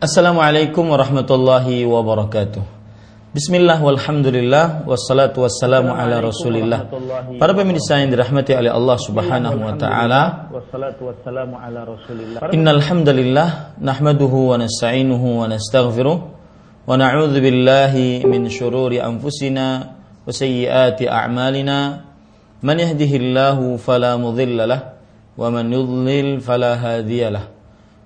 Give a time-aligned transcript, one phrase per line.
[0.00, 2.64] Assalamualaikum warahmatullahi wabarakatuh.
[3.36, 6.88] Bismillah walhamdulillah wassalatu wassalamu ala rasulillah.
[7.36, 10.48] Para pemirsa yang dirahmati oleh Allah Subhanahu wa taala.
[10.56, 12.48] Wassalatu wassalamu ala rasulillah.
[12.48, 21.12] Innal hamdalillah nahmaduhu wa nasta'inuhu wa nastaghfiruh wa na'udzu billahi min shururi anfusina wa sayyiati
[21.12, 22.08] a'malina.
[22.64, 24.96] Man yahdihillahu fala mudilla lah
[25.36, 27.59] wa man yudlil fala hadiya lah.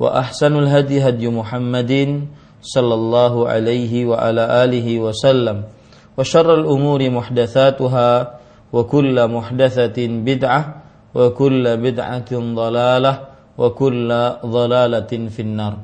[0.00, 1.92] وأحسن الهدي هدي محمد
[2.62, 5.56] صلى الله عليه وعلى آله وسلم
[6.18, 8.10] وشر الأمور محدثاتها
[8.72, 10.62] وكل محدثة بدعة
[11.14, 13.12] وكل بدعة ضلالة
[13.58, 14.10] وكل
[14.46, 15.74] ضلالة في النار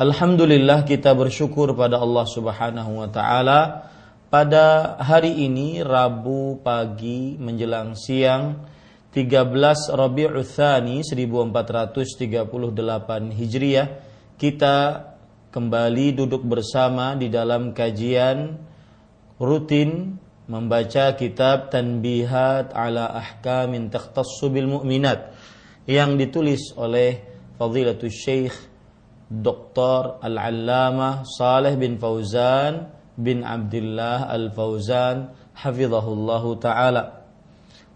[0.00, 3.84] Alhamdulillah kita bersyukur pada Allah Subhanahu wa taala
[4.32, 8.64] pada hari ini Rabu pagi menjelang siang
[9.15, 12.35] 13 Rabiul Tsani 1438
[13.31, 13.87] Hijriah
[14.35, 14.75] kita
[15.55, 18.59] kembali duduk bersama di dalam kajian
[19.39, 20.19] rutin
[20.51, 25.31] membaca kitab Tanbihat ala Ahkamin Takhtassu bil Mu'minat
[25.87, 27.23] yang ditulis oleh
[27.55, 28.51] Fadilatul Syekh
[29.31, 30.19] Dr.
[30.19, 37.24] Al-Allamah Saleh bin Fauzan bin Abdullah Al-Fauzan hafizahullahu taala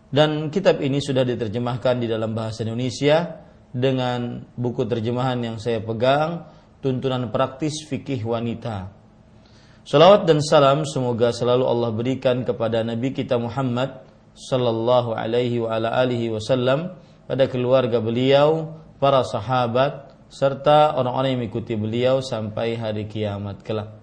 [0.10, 6.50] dan kitab ini sudah diterjemahkan di dalam bahasa Indonesia dengan buku terjemahan yang saya pegang,
[6.82, 8.90] tuntunan praktis fikih wanita.
[9.86, 14.02] Salawat dan salam semoga selalu Allah berikan kepada Nabi kita Muhammad
[14.34, 16.98] sallallahu alaihi wa ala alihi wasallam
[17.30, 23.98] pada keluarga beliau, para sahabat serta orang-orang yang mengikuti beliau sampai hari kiamat kelak.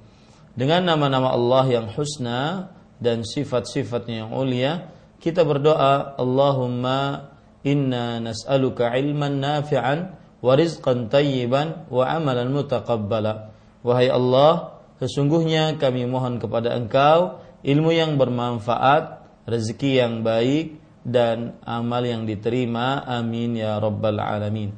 [0.55, 7.33] Dengan nama-nama Allah yang husna dan sifat-sifatnya yang mulia, kita berdoa Allahumma
[7.67, 13.51] inna nas'aluka ilman nafi'an wa rizqan tayyiban wa amalan mutaqabbala.
[13.83, 22.03] Wahai Allah sesungguhnya kami mohon kepada Engkau ilmu yang bermanfaat rezeki yang baik dan amal
[22.03, 23.03] yang diterima.
[23.07, 24.75] Amin ya rabbal alamin.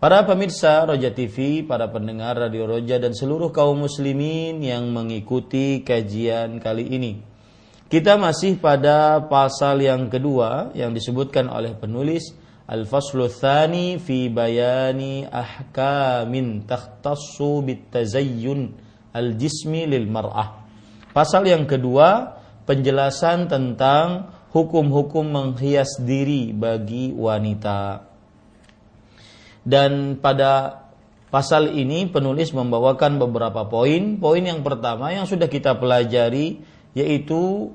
[0.00, 6.56] Para pemirsa Roja TV, para pendengar Radio Roja dan seluruh kaum muslimin yang mengikuti kajian
[6.56, 7.29] kali ini.
[7.90, 12.22] Kita masih pada pasal yang kedua yang disebutkan oleh penulis
[12.70, 18.78] Al-Faslu Thani fi bayani ahkamin takhtassu bitazayyun
[19.10, 20.62] al-jismi lil mar'ah.
[21.10, 28.06] Pasal yang kedua penjelasan tentang hukum-hukum menghias diri bagi wanita.
[29.66, 30.86] Dan pada
[31.34, 34.14] pasal ini penulis membawakan beberapa poin.
[34.22, 37.74] Poin yang pertama yang sudah kita pelajari yaitu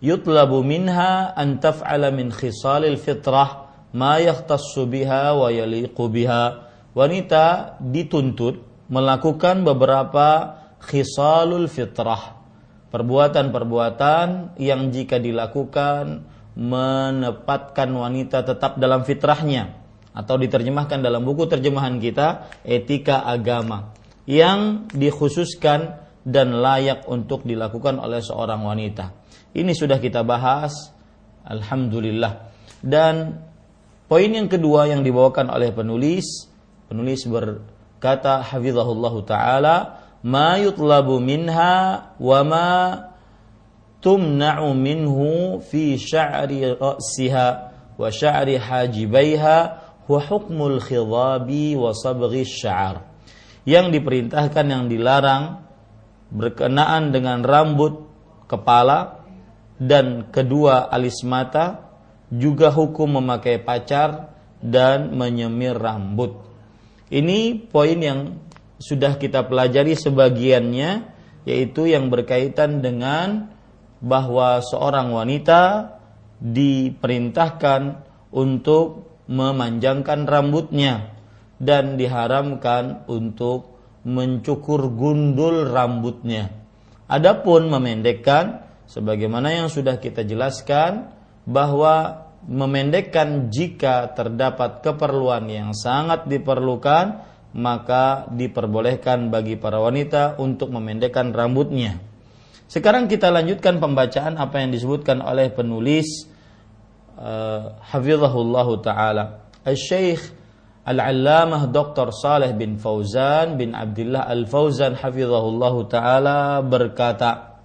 [0.00, 6.68] yutlabu minha an taf'ala min khisalil fitrah ma yahtassu biha wa yaliqu biha.
[6.96, 12.40] Wanita dituntut melakukan beberapa khisalul fitrah.
[12.88, 16.24] Perbuatan-perbuatan yang jika dilakukan
[16.56, 19.76] menempatkan wanita tetap dalam fitrahnya
[20.16, 23.92] atau diterjemahkan dalam buku terjemahan kita etika agama
[24.24, 29.25] yang dikhususkan dan layak untuk dilakukan oleh seorang wanita.
[29.56, 30.92] Ini sudah kita bahas,
[31.48, 32.52] alhamdulillah.
[32.84, 33.40] Dan
[34.04, 36.44] poin yang kedua yang dibawakan oleh penulis,
[36.92, 39.76] penulis berkata hafizahullah taala,
[40.20, 42.68] ma yutlabu minha wa ma
[44.04, 47.48] tumna'u minhu fi sya'ri ra'siha
[47.96, 49.58] wa sya'ri hajibaiha
[50.04, 53.08] wa hukmul khidabi wa sabghi sya'ar.
[53.64, 55.64] Yang diperintahkan yang dilarang
[56.28, 58.04] berkenaan dengan rambut
[58.46, 59.15] kepala
[59.76, 61.92] dan kedua alis mata
[62.32, 66.42] juga hukum memakai pacar dan menyemir rambut.
[67.12, 68.20] Ini poin yang
[68.82, 70.90] sudah kita pelajari sebagiannya
[71.46, 73.54] yaitu yang berkaitan dengan
[74.02, 75.94] bahwa seorang wanita
[76.42, 78.02] diperintahkan
[78.34, 81.14] untuk memanjangkan rambutnya
[81.56, 86.52] dan diharamkan untuk mencukur gundul rambutnya.
[87.06, 91.10] Adapun memendekkan sebagaimana yang sudah kita jelaskan
[91.46, 101.32] bahwa memendekkan jika terdapat keperluan yang sangat diperlukan maka diperbolehkan bagi para wanita untuk memendekkan
[101.32, 101.96] rambutnya.
[102.68, 106.28] Sekarang kita lanjutkan pembacaan apa yang disebutkan oleh penulis
[107.16, 109.24] uh, hafizahullah taala.
[109.64, 110.20] Al-Syekh
[110.86, 112.14] Al-Allamah Dr.
[112.14, 117.55] Saleh bin Fauzan bin Abdullah Al-Fauzan hafizahullah taala berkata,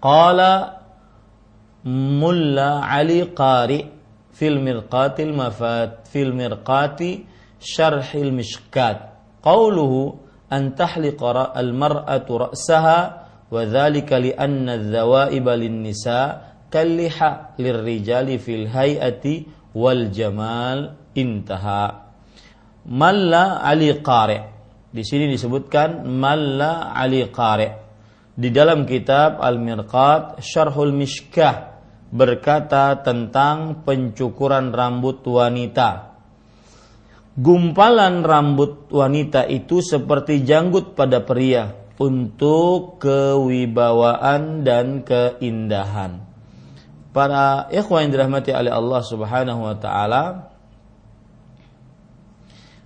[0.00, 0.80] Qala
[1.84, 3.88] Mulla Ali Qari
[4.32, 7.24] fil mirqatil mafat fil mirqati
[7.60, 9.12] syarhil mishkat.
[9.44, 10.16] Qawluhu
[10.50, 13.00] an tahliqa al mar'atu ra'saha
[13.48, 22.12] wa dhalika li anna dhawaiba lin nisa kalliha lirrijali fil hayati wal jamal intaha.
[22.88, 24.38] Malla Ali Qari.
[24.90, 27.89] Di sini disebutkan Malla Ali Qari
[28.40, 31.76] di dalam kitab Al-Mirqat Syarhul Mishkah
[32.08, 36.10] berkata tentang pencukuran rambut wanita
[37.40, 46.24] gumpalan rambut wanita itu seperti janggut pada pria untuk kewibawaan dan keindahan.
[47.10, 50.24] Para ikhwan yang dirahmati oleh Allah Subhanahu wa taala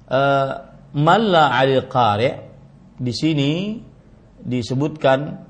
[0.09, 0.51] uh,
[0.97, 2.31] Malla Ali Qari
[2.97, 3.53] di sini
[4.41, 5.44] disebutkan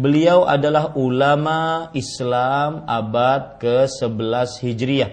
[0.00, 5.12] beliau adalah ulama Islam abad ke-11 Hijriah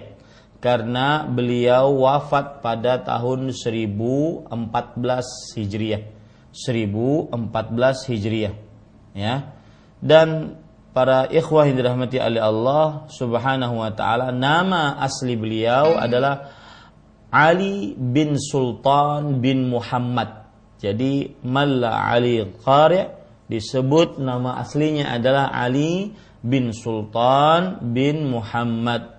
[0.64, 4.48] karena beliau wafat pada tahun 1014
[5.60, 6.02] Hijriah.
[6.56, 8.54] 1014 Hijriah.
[9.12, 9.52] Ya.
[10.00, 10.56] Dan
[10.96, 16.50] para ikhwah yang dirahmati oleh Allah Subhanahu wa taala, nama asli beliau adalah
[17.28, 20.48] Ali bin Sultan bin Muhammad.
[20.80, 23.17] Jadi Malla Ali Qari
[23.48, 26.12] disebut nama aslinya adalah Ali
[26.44, 29.18] bin Sultan bin Muhammad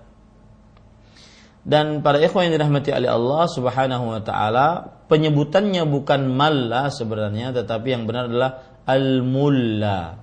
[1.60, 4.68] dan para ikhwan yang dirahmati oleh Allah Subhanahu wa taala,
[5.12, 10.16] penyebutannya bukan malla sebenarnya tetapi yang benar adalah al-mulla.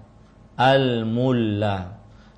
[0.58, 1.78] Al-mulla.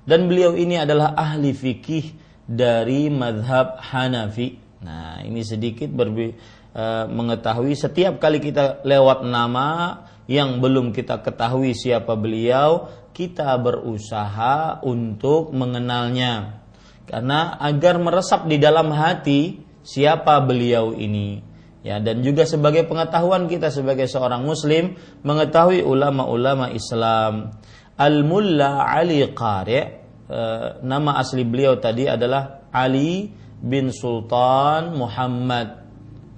[0.04, 2.12] Dan beliau ini adalah ahli fikih
[2.44, 4.60] dari madhab Hanafi.
[4.84, 6.28] Nah, ini sedikit berbi
[6.76, 9.96] uh, mengetahui setiap kali kita lewat nama
[10.30, 16.62] yang belum kita ketahui siapa beliau, kita berusaha untuk mengenalnya.
[17.02, 21.42] Karena agar meresap di dalam hati siapa beliau ini.
[21.82, 24.94] Ya dan juga sebagai pengetahuan kita sebagai seorang muslim
[25.26, 27.58] mengetahui ulama-ulama Islam.
[27.98, 35.82] Al-Mulla Ali Qari eh, nama asli beliau tadi adalah Ali bin Sultan Muhammad.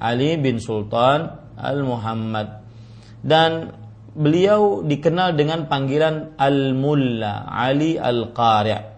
[0.00, 2.64] Ali bin Sultan Al-Muhammad.
[3.20, 3.81] Dan
[4.12, 8.92] beliau dikenal dengan panggilan Al-Mulla Ali Al-Qari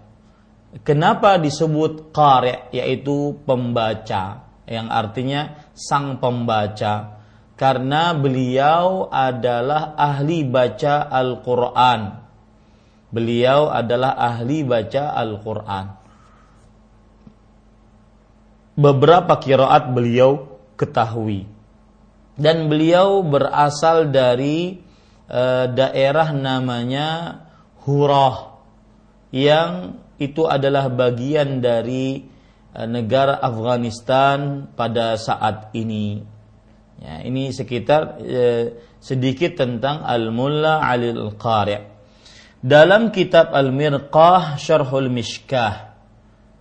[0.82, 7.22] Kenapa disebut qari yaitu pembaca yang artinya sang pembaca?
[7.54, 12.26] Karena beliau adalah ahli baca Al-Qur'an.
[13.14, 15.86] Beliau adalah ahli baca Al-Qur'an.
[18.74, 21.46] Beberapa kiraat beliau ketahui.
[22.34, 24.83] Dan beliau berasal dari
[25.28, 27.40] e, daerah namanya
[27.84, 28.54] Hurah
[29.34, 32.22] yang itu adalah bagian dari
[32.70, 36.22] eh, negara Afghanistan pada saat ini.
[37.02, 41.92] Ya, ini sekitar eh, sedikit tentang Al-Mulla Ali Al-Qari.
[42.64, 45.98] Dalam kitab Al-Mirqah Syarhul Mishkah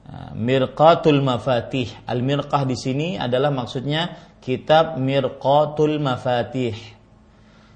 [0.10, 2.10] eh, Mirqatul Mafatih.
[2.10, 6.93] Al-Mirqah di sini adalah maksudnya kitab Mirqatul Mafatih.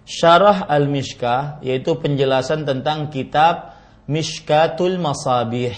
[0.08, 3.76] Syarah Al-Mishkah yaitu penjelasan tentang kitab
[4.08, 5.76] Mishkatul Masabih.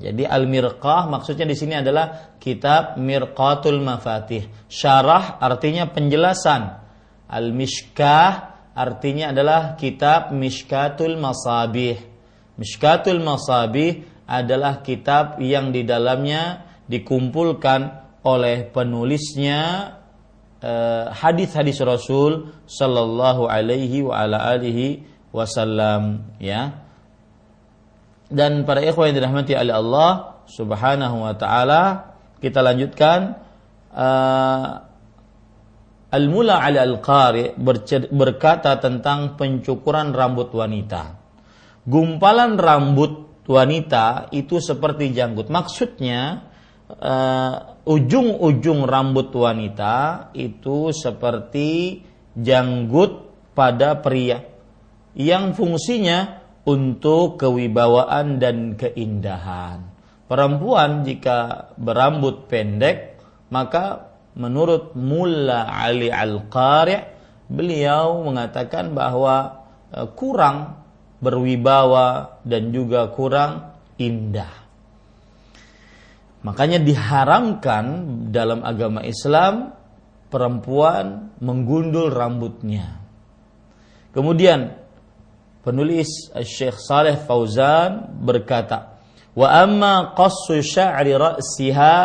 [0.00, 4.48] Jadi Al-Mirqah maksudnya di sini adalah kitab Mirqatul Mafatih.
[4.64, 6.80] Syarah artinya penjelasan.
[7.28, 12.00] Al-Mishkah artinya adalah kitab Mishkatul Masabih.
[12.56, 19.60] Mishkatul Masabih adalah kitab yang di dalamnya dikumpulkan oleh penulisnya
[21.16, 25.02] hadis-hadis Rasul sallallahu alaihi wa ala alihi
[25.32, 26.84] wasallam ya
[28.28, 30.10] dan para ikhwan yang dirahmati oleh Allah
[30.46, 33.40] Subhanahu wa taala kita lanjutkan
[33.92, 34.90] uh,
[36.10, 37.54] Al-Mula ala Al-Qari
[38.10, 41.14] berkata tentang pencukuran rambut wanita.
[41.86, 45.46] Gumpalan rambut wanita itu seperti janggut.
[45.46, 46.50] Maksudnya
[46.90, 52.00] uh, ujung-ujung rambut wanita itu seperti
[52.36, 54.44] janggut pada pria
[55.16, 59.90] yang fungsinya untuk kewibawaan dan keindahan.
[60.30, 63.18] Perempuan jika berambut pendek
[63.50, 67.02] maka menurut Mulla Ali Al-Qari'
[67.50, 70.78] beliau mengatakan bahwa e, kurang
[71.18, 74.59] berwibawa dan juga kurang indah.
[76.40, 77.84] Makanya diharamkan
[78.32, 79.76] dalam agama Islam
[80.32, 82.96] perempuan menggundul rambutnya.
[84.16, 84.72] Kemudian
[85.60, 88.96] penulis Syekh Saleh Fauzan berkata,
[89.36, 91.96] "Wa amma qassu sya'ri ra'siha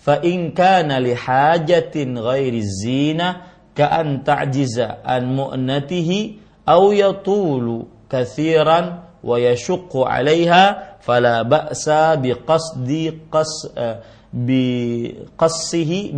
[0.00, 9.03] fa in kana li hajatin ghairi zina ka an ta'jiza an mu'natihi aw yatulu kathiran
[9.24, 13.72] yashuqqu 'alayha fala ba'sa bi qasdi qas
[14.34, 14.62] bi
[15.38, 16.10] qassihi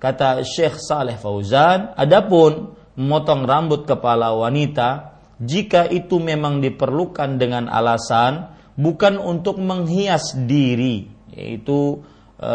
[0.00, 8.56] kata Syekh Saleh Fauzan adapun memotong rambut kepala wanita jika itu memang diperlukan dengan alasan
[8.80, 12.00] bukan untuk menghias diri yaitu
[12.40, 12.52] e,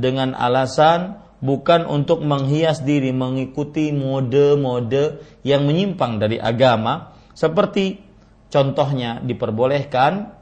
[0.00, 7.09] dengan alasan bukan untuk menghias diri mengikuti mode-mode yang menyimpang dari agama
[7.40, 7.96] seperti
[8.52, 10.36] contohnya diperbolehkan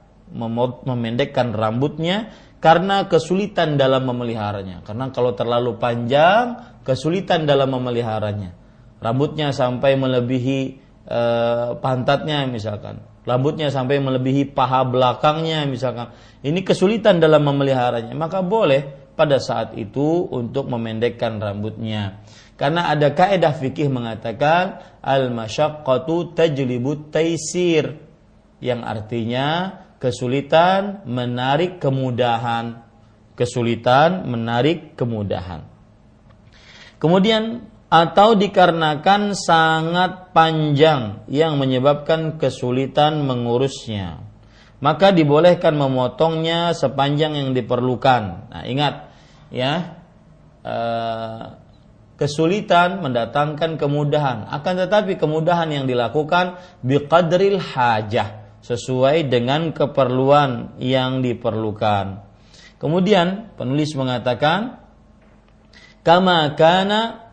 [0.83, 8.51] memendekkan rambutnya karena kesulitan dalam memeliharanya karena kalau terlalu panjang kesulitan dalam memeliharanya
[8.99, 10.61] rambutnya sampai melebihi
[11.07, 11.21] e,
[11.79, 16.17] pantatnya misalkan rambutnya sampai melebihi paha belakangnya misalkan.
[16.41, 22.25] Ini kesulitan dalam memeliharanya, maka boleh pada saat itu untuk memendekkan rambutnya.
[22.59, 28.03] Karena ada kaidah fikih mengatakan al masyaqqatu tajlibut taisir
[28.59, 32.83] yang artinya kesulitan menarik kemudahan.
[33.39, 35.63] Kesulitan menarik kemudahan.
[36.99, 44.19] Kemudian atau dikarenakan sangat panjang yang menyebabkan kesulitan mengurusnya.
[44.83, 48.23] Maka dibolehkan memotongnya sepanjang yang diperlukan.
[48.51, 49.11] Nah, ingat
[49.55, 50.03] ya,
[50.67, 51.43] eh,
[52.19, 54.51] kesulitan mendatangkan kemudahan.
[54.51, 62.27] Akan tetapi kemudahan yang dilakukan biqadril hajah sesuai dengan keperluan yang diperlukan.
[62.83, 64.83] Kemudian penulis mengatakan
[66.03, 67.31] kama kana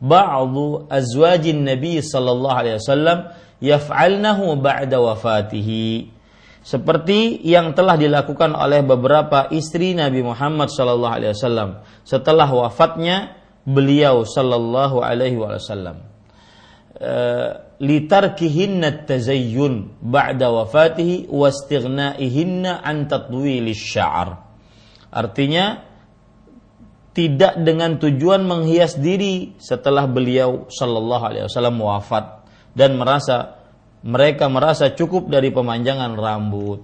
[0.00, 3.18] ba'du azwajin Nabi sallallahu alaihi wasallam
[3.60, 6.19] yaf'alnahu ba'da wafatihi
[6.60, 11.70] seperti yang telah dilakukan oleh beberapa istri Nabi Muhammad sallallahu alaihi wasallam.
[12.04, 16.04] Setelah wafatnya beliau sallallahu alaihi wasallam.
[17.80, 24.36] Litarkihinna tazayyun ba'da wafatihi wastighnaihinna an tatwilish sya'r.
[25.08, 25.88] Artinya
[27.16, 32.46] tidak dengan tujuan menghias diri setelah beliau Shallallahu Alaihi Wasallam wafat
[32.78, 33.59] dan merasa
[34.04, 36.80] mereka merasa cukup dari pemanjangan rambut.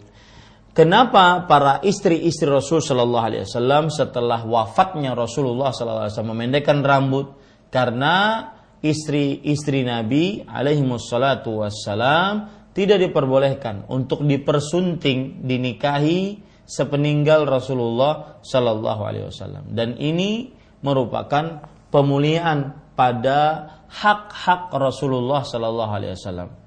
[0.77, 7.33] Kenapa para istri-istri Rasul Shallallahu Alaihi Wasallam setelah wafatnya Rasulullah Shallallahu Alaihi Wasallam memendekkan rambut?
[7.73, 8.45] Karena
[8.85, 12.33] istri-istri Nabi alaihi wassalam
[12.77, 20.53] tidak diperbolehkan untuk dipersunting, dinikahi sepeninggal Rasulullah Shallallahu Alaihi Wasallam dan ini
[20.85, 26.66] merupakan pemulihan pada hak-hak Rasulullah Shallallahu Alaihi Wasallam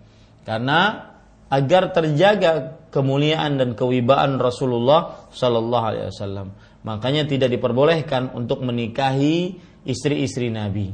[0.50, 1.14] karena
[1.54, 6.48] agar terjaga kemuliaan dan kewibaan Rasulullah Shallallahu Alaihi Wasallam
[6.82, 10.90] makanya tidak diperbolehkan untuk menikahi istri-istri Nabi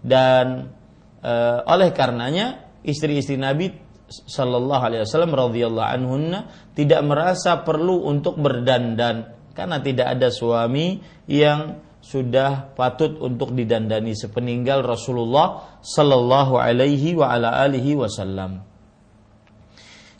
[0.00, 0.72] dan
[1.20, 1.32] e,
[1.68, 3.68] oleh karenanya istri-istri Nabi
[4.08, 11.84] Sallallahu Alaihi Wasallam radhiyallahu anhunna tidak merasa perlu untuk berdandan karena tidak ada suami yang
[12.00, 18.75] sudah patut untuk didandani sepeninggal Rasulullah Sallallahu Alaihi Wasallam.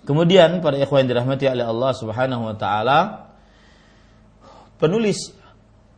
[0.07, 2.99] Kemudian para ikhwan yang dirahmati oleh Allah Subhanahu wa taala
[4.79, 5.35] penulis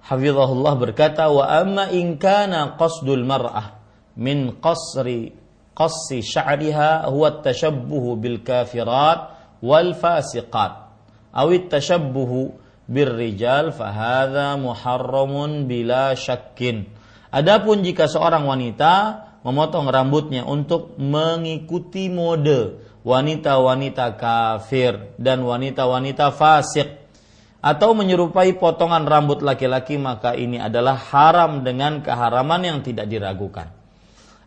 [0.09, 3.77] Hafizahullah berkata wa amma in kana qasdul mar'ah
[4.17, 5.37] min qasri
[5.77, 10.89] qassi sya'riha huwa tashabbuhu bil kafirat wal fasiqat.
[11.29, 12.57] Aw tashabbuhu
[12.89, 16.89] bir rijal fahadha muharramun bila syakkin.
[17.29, 26.99] Adapun jika seorang wanita memotong rambutnya untuk mengikuti mode wanita-wanita kafir dan wanita-wanita fasik
[27.59, 33.71] atau menyerupai potongan rambut laki-laki maka ini adalah haram dengan keharaman yang tidak diragukan.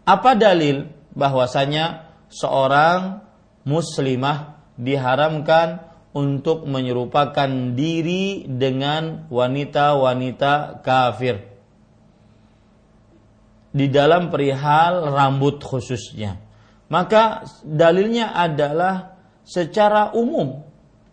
[0.08, 3.22] Apa dalil bahwasanya seorang
[3.68, 11.52] muslimah diharamkan untuk menyerupakan diri dengan wanita-wanita kafir
[13.72, 16.51] di dalam perihal rambut khususnya.
[16.92, 19.16] Maka dalilnya adalah
[19.48, 20.60] secara umum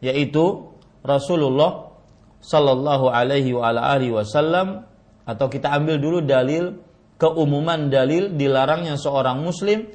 [0.02, 0.75] yaitu
[1.06, 1.94] Rasulullah
[2.42, 4.82] Sallallahu Alaihi Wasallam
[5.23, 6.82] atau kita ambil dulu dalil
[7.18, 9.87] keumuman dalil dilarangnya seorang muslim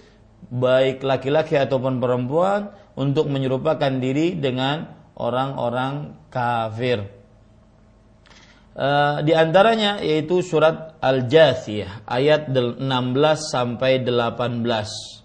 [0.51, 7.07] baik laki-laki ataupun perempuan untuk menyerupakan diri dengan orang-orang kafir.
[8.73, 12.81] Uh, di antaranya yaitu surat Al-Jathiyah ayat 16
[13.37, 15.22] sampai 18.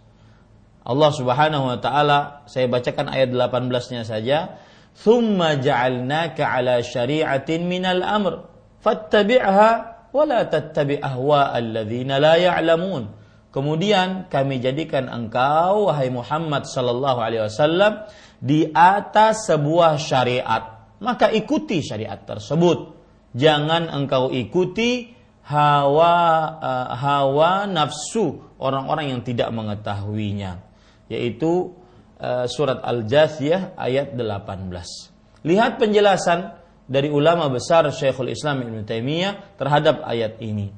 [0.88, 4.56] Allah Subhanahu wa taala saya bacakan ayat 18-nya saja.
[4.96, 8.48] Thumma ja'alnaka ala syari'atin minal amr
[8.80, 9.70] fattabi'ha
[10.08, 13.14] wa la tattabi' ahwa alladziina la ya'lamun.
[13.52, 18.08] Kemudian kami jadikan engkau wahai Muhammad sallallahu alaihi wasallam
[18.40, 20.96] di atas sebuah syariat.
[21.04, 22.96] Maka ikuti syariat tersebut.
[23.36, 25.12] Jangan engkau ikuti
[25.44, 26.16] hawa
[26.60, 30.67] uh, hawa nafsu orang-orang yang tidak mengetahuinya.
[31.08, 31.72] Yaitu
[32.18, 35.46] Eh, surat Al-Jathiyah ayat 18.
[35.46, 36.50] Lihat penjelasan
[36.90, 40.74] dari ulama besar Syekhul Islam Ibn Taimiyah terhadap ayat ini.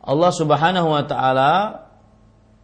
[0.00, 1.52] Allah Subhanahu wa taala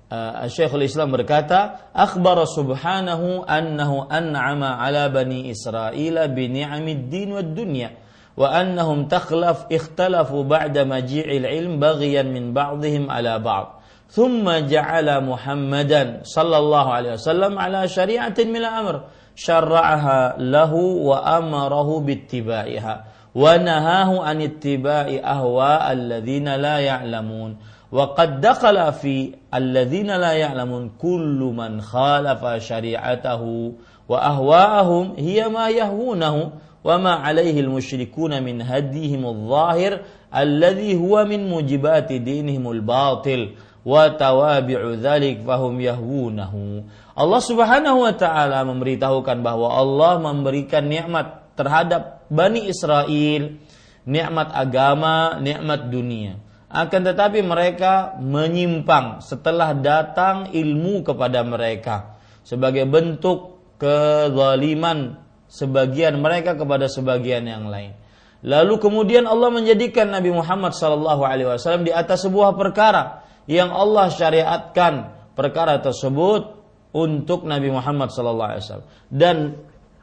[0.08, 7.52] uh, Syekhul Islam berkata, "Akhbara subhanahu annahu an'ama 'ala bani Israil bi ni'amid din wad
[7.52, 7.92] dunya."
[8.38, 13.77] wa annahum takhlaf ikhtalafu ba'da maji'il ilm baghyan min ba'dihim ala ba'd
[14.08, 19.00] ثم جعل محمدا صلى الله عليه وسلم على شريعة من الأمر.
[19.34, 23.04] شرعها له وأمره باتباعها.
[23.34, 27.56] ونهاه عن اتباع أهواء الذين لا يعلمون.
[27.92, 33.72] وقد دخل في الذين لا يعلمون كل من خالف شريعته
[34.08, 36.50] وأهواءهم هي ما يهونه
[36.84, 40.00] وما عليه المشركون من هديهم الظاهر
[40.36, 43.48] الذي هو من موجبات دينهم الباطل.
[43.86, 46.86] Wa tawabi'u dzalik fahum yahwunahu.
[47.18, 53.58] Allah Subhanahu wa taala memberitahukan bahwa Allah memberikan nikmat terhadap Bani Israel,
[54.06, 56.38] nikmat agama, nikmat dunia.
[56.68, 65.16] Akan tetapi mereka menyimpang setelah datang ilmu kepada mereka sebagai bentuk kezaliman
[65.48, 67.96] sebagian mereka kepada sebagian yang lain.
[68.44, 75.80] Lalu kemudian Allah menjadikan Nabi Muhammad SAW di atas sebuah perkara yang Allah syariatkan perkara
[75.80, 76.60] tersebut
[76.92, 79.56] untuk Nabi Muhammad SAW dan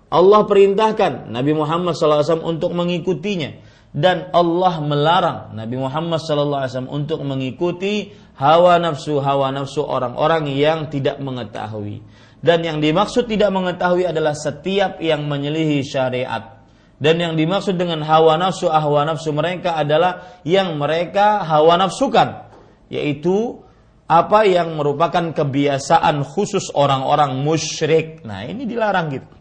[0.10, 3.74] Allah perintahkan Nabi Muhammad SAW untuk mengikutinya.
[3.96, 11.16] Dan Allah melarang Nabi Muhammad SAW untuk mengikuti hawa nafsu hawa nafsu orang-orang yang tidak
[11.24, 12.04] mengetahui.
[12.44, 16.60] Dan yang dimaksud tidak mengetahui adalah setiap yang menyelihi syariat.
[17.00, 22.45] Dan yang dimaksud dengan hawa nafsu hawa nafsu mereka adalah yang mereka hawa nafsukan
[22.90, 23.66] yaitu
[24.06, 28.22] apa yang merupakan kebiasaan khusus orang-orang musyrik.
[28.22, 29.36] Nah, ini dilarang gitu.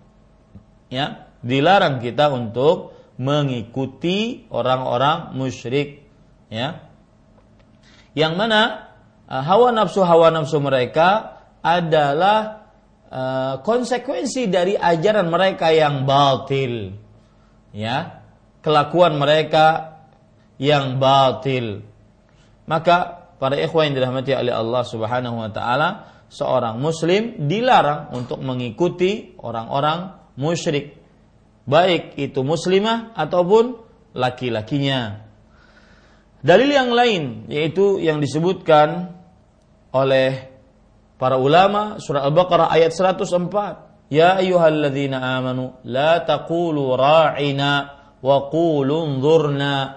[0.88, 6.08] Ya, dilarang kita untuk mengikuti orang-orang musyrik,
[6.48, 6.80] ya.
[8.16, 8.60] Yang mana
[9.28, 12.70] uh, hawa nafsu hawa nafsu mereka adalah
[13.10, 16.96] uh, konsekuensi dari ajaran mereka yang batil.
[17.74, 18.22] Ya,
[18.64, 19.98] kelakuan mereka
[20.62, 21.82] yang batil.
[22.64, 25.88] Maka para ikhwan yang dirahmati oleh Allah Subhanahu wa taala,
[26.28, 30.98] seorang muslim dilarang untuk mengikuti orang-orang musyrik.
[31.64, 33.80] Baik itu muslimah ataupun
[34.12, 35.24] laki-lakinya.
[36.44, 39.16] Dalil yang lain yaitu yang disebutkan
[39.96, 40.52] oleh
[41.16, 44.12] para ulama surah Al-Baqarah ayat 104.
[44.12, 49.08] Ya ayyuhalladzina amanu la taqulu ra'ina wa qulu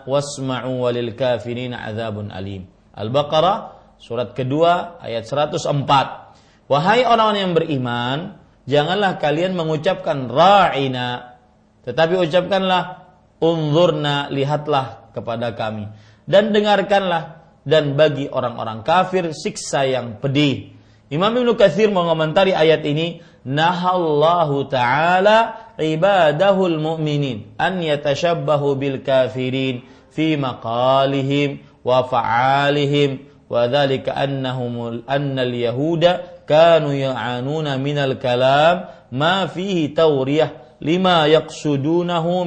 [0.08, 2.77] wasma'u walil kafirin adzabun alim.
[2.98, 6.68] Al-Baqarah surat kedua ayat 104.
[6.68, 8.18] Wahai orang-orang yang beriman,
[8.66, 11.40] janganlah kalian mengucapkan ra'ina,
[11.88, 13.08] tetapi ucapkanlah
[13.40, 15.88] unzurna, lihatlah kepada kami
[16.28, 20.76] dan dengarkanlah dan bagi orang-orang kafir siksa yang pedih.
[21.08, 30.36] Imam Ibnu Katsir mengomentari ayat ini, nahallahu taala ibadahul mu'minin an yatashabbahu bil kafirin fi
[30.36, 40.84] maqalihim wa fa'alihim wa dzalika annahum anna al-yahuda kanu ya'anuna min al-kalam ma fihi tawriyah
[40.84, 42.44] lima yaqsudunahu.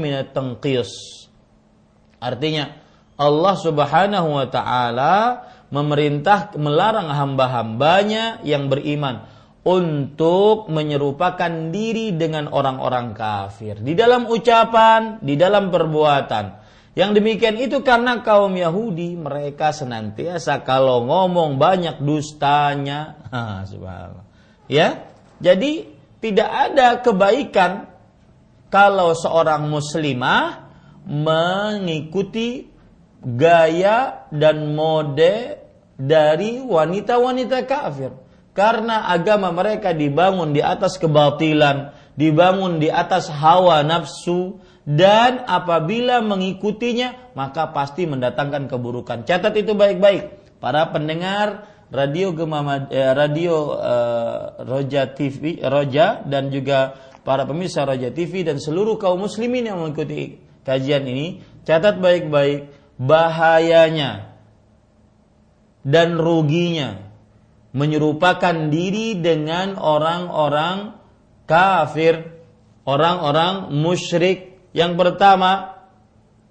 [2.20, 2.64] Artinya
[3.16, 5.16] Allah Subhanahu wa taala
[5.72, 9.24] memerintah melarang hamba-hambanya yang beriman
[9.60, 16.59] untuk menyerupakan diri dengan orang-orang kafir di dalam ucapan, di dalam perbuatan.
[17.00, 23.16] Yang demikian itu karena kaum Yahudi mereka senantiasa kalau ngomong banyak dustanya.
[23.72, 24.28] subhanallah.
[24.68, 25.08] Ya.
[25.40, 25.88] Jadi
[26.20, 27.88] tidak ada kebaikan
[28.68, 30.68] kalau seorang muslimah
[31.08, 32.68] mengikuti
[33.24, 35.56] gaya dan mode
[35.96, 38.12] dari wanita-wanita kafir.
[38.52, 47.30] Karena agama mereka dibangun di atas kebatilan, dibangun di atas hawa nafsu, dan apabila mengikutinya
[47.38, 49.22] maka pasti mendatangkan keburukan.
[49.22, 50.58] Catat itu baik-baik.
[50.58, 58.10] Para pendengar radio Gemama, eh, radio eh, Roja TV, Roja dan juga para pemirsa Roja
[58.10, 64.34] TV dan seluruh kaum muslimin yang mengikuti kajian ini, catat baik-baik bahayanya
[65.86, 67.08] dan ruginya
[67.70, 70.98] menyerupakan diri dengan orang-orang
[71.46, 72.42] kafir,
[72.82, 74.49] orang-orang musyrik.
[74.70, 75.82] Yang pertama,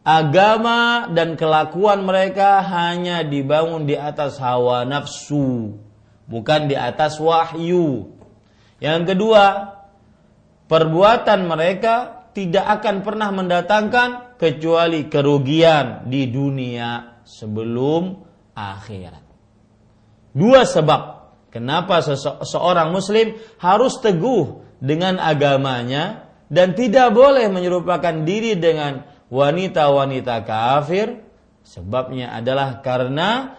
[0.04, 5.80] agama dan kelakuan mereka hanya dibangun di atas hawa nafsu,
[6.28, 8.12] bukan di atas wahyu.
[8.80, 9.46] Yang kedua,
[10.68, 18.24] perbuatan mereka tidak akan pernah mendatangkan kecuali kerugian di dunia sebelum
[18.56, 19.26] akhirat.
[20.32, 21.02] Dua sebab
[21.52, 31.22] kenapa seseorang muslim harus teguh dengan agamanya dan tidak boleh menyerupakan diri dengan wanita-wanita kafir.
[31.62, 33.54] Sebabnya adalah karena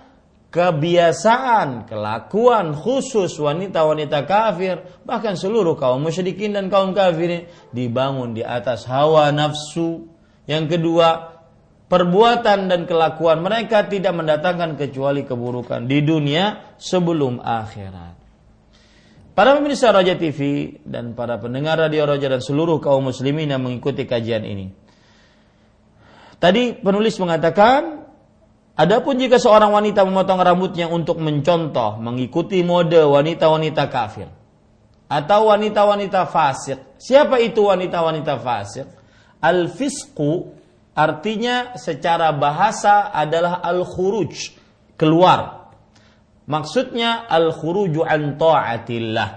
[0.50, 8.82] kebiasaan, kelakuan khusus wanita-wanita kafir, bahkan seluruh kaum musyrikin dan kaum kafirin dibangun di atas
[8.90, 10.10] hawa nafsu,
[10.50, 11.38] yang kedua,
[11.86, 18.19] perbuatan dan kelakuan mereka tidak mendatangkan kecuali keburukan di dunia sebelum akhirat.
[19.40, 24.04] Para pemirsa Raja TV dan para pendengar Radio Raja dan seluruh kaum muslimin yang mengikuti
[24.04, 24.68] kajian ini.
[26.36, 28.04] Tadi penulis mengatakan,
[28.76, 34.28] adapun jika seorang wanita memotong rambutnya untuk mencontoh, mengikuti mode wanita-wanita kafir
[35.08, 37.00] atau wanita-wanita fasik.
[37.00, 38.92] Siapa itu wanita-wanita fasik?
[39.40, 40.52] Al-fisqu
[40.92, 44.52] artinya secara bahasa adalah al-khuruj,
[45.00, 45.59] keluar.
[46.50, 49.30] Maksudnya al-khuruju an ta'atillah.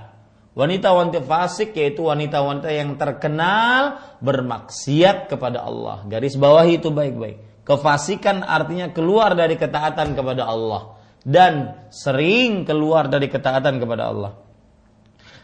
[0.53, 6.05] Wanita-wanita fasik yaitu wanita-wanita yang terkenal bermaksiat kepada Allah.
[6.09, 7.65] Garis bawah itu baik-baik.
[7.65, 14.31] Kefasikan artinya keluar dari ketaatan kepada Allah dan sering keluar dari ketaatan kepada Allah.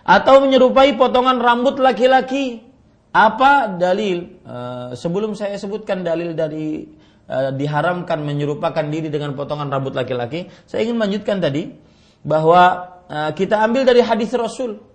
[0.03, 2.65] Atau menyerupai potongan rambut laki-laki
[3.13, 4.41] apa dalil?
[4.45, 6.86] Uh, sebelum saya sebutkan dalil dari
[7.30, 11.78] uh, diharamkan menyerupakan diri dengan potongan rambut laki-laki, saya ingin melanjutkan tadi
[12.26, 14.89] bahwa uh, kita ambil dari hadis Rasul.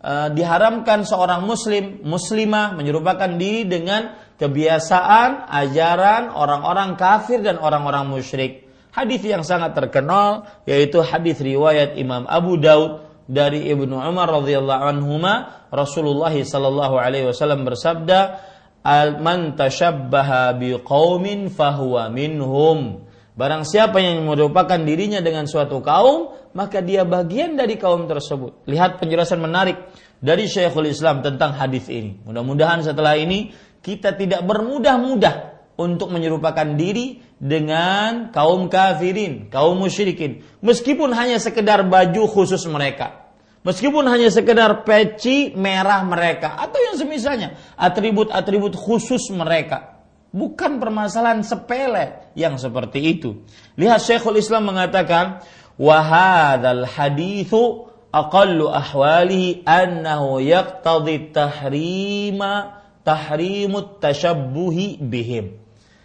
[0.00, 8.64] Uh, diharamkan seorang muslim, muslimah menyerupakan diri dengan kebiasaan, ajaran orang-orang kafir dan orang-orang musyrik.
[8.96, 15.22] Hadis yang sangat terkenal yaitu hadis riwayat Imam Abu Daud dari Ibnu Umar radhiyallahu anhu
[15.70, 18.49] Rasulullah sallallahu alaihi wasallam bersabda
[18.84, 26.84] al man tashabbaha biqaumin fahuwa minhum Barang siapa yang merupakan dirinya dengan suatu kaum, maka
[26.84, 28.68] dia bagian dari kaum tersebut.
[28.68, 29.80] Lihat penjelasan menarik
[30.20, 32.20] dari Syekhul Islam tentang hadis ini.
[32.28, 33.48] Mudah-mudahan setelah ini
[33.80, 40.44] kita tidak bermudah-mudah untuk menyerupakan diri dengan kaum kafirin, kaum musyrikin.
[40.60, 43.19] Meskipun hanya sekedar baju khusus mereka.
[43.60, 46.56] Meskipun hanya sekedar peci merah mereka.
[46.56, 47.56] Atau yang semisalnya.
[47.76, 50.00] Atribut-atribut khusus mereka.
[50.32, 53.44] Bukan permasalahan sepele yang seperti itu.
[53.76, 55.44] Lihat Syekhul Islam mengatakan.
[55.80, 65.56] Wahadal hadithu aqallu ahwalihi annahu yaqtadi tahrima tahrimut tashabbuhi bihim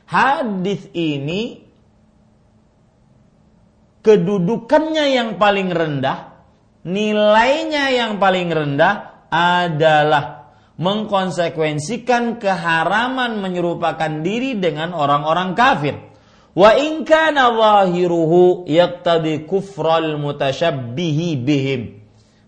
[0.06, 1.66] hadis ini
[4.06, 6.35] kedudukannya yang paling rendah,
[6.86, 15.96] nilainya yang paling rendah adalah mengkonsekuensikan keharaman menyerupakan diri dengan orang-orang kafir.
[16.56, 21.82] Wa in kana zahiruhu yaqtadi kufral mutashabbihi bihim.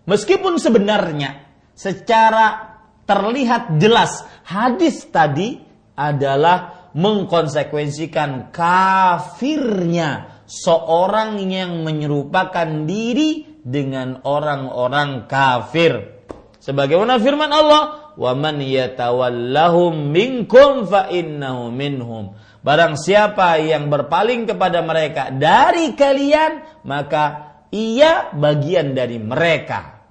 [0.08, 1.44] Meskipun sebenarnya
[1.76, 5.60] secara terlihat jelas hadis tadi
[5.92, 16.16] adalah mengkonsekuensikan kafirnya seorang yang menyerupakan diri dengan orang-orang kafir.
[16.58, 22.32] Sebagaimana firman Allah, wa man yatawallahum minkum fa innahu minhum.
[22.64, 30.02] Barang siapa yang berpaling kepada mereka dari kalian, maka ia bagian dari mereka.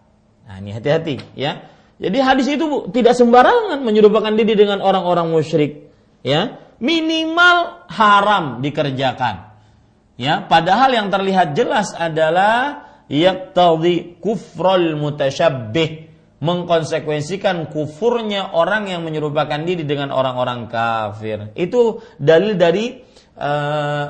[0.47, 1.67] Nah, ini hati-hati ya.
[1.97, 5.89] Jadi hadis itu tidak sembarangan menyerupakan diri dengan orang-orang musyrik,
[6.21, 6.61] ya.
[6.77, 9.49] Minimal haram dikerjakan.
[10.17, 19.81] Ya, padahal yang terlihat jelas adalah yaqtadi kufrul mutasyabbih mengkonsekuensikan kufurnya orang yang menyerupakan diri
[19.81, 21.49] dengan orang-orang kafir.
[21.57, 22.93] Itu dalil dari
[23.41, 24.05] uh,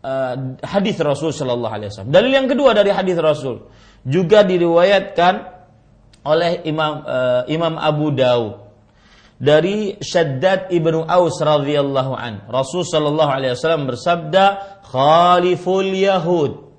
[0.00, 2.12] uh, hadis Rasul Shallallahu Alaihi Wasallam.
[2.12, 3.68] Dalil yang kedua dari hadis Rasul
[4.02, 5.34] juga diriwayatkan
[6.24, 8.62] oleh Imam uh, Imam Abu Daud
[9.42, 12.48] dari Shaddad ibnu Aus radhiyallahu an.
[12.48, 14.44] Rasul Shallallahu Alaihi Wasallam bersabda,
[14.88, 16.71] "Khaliful Yahud."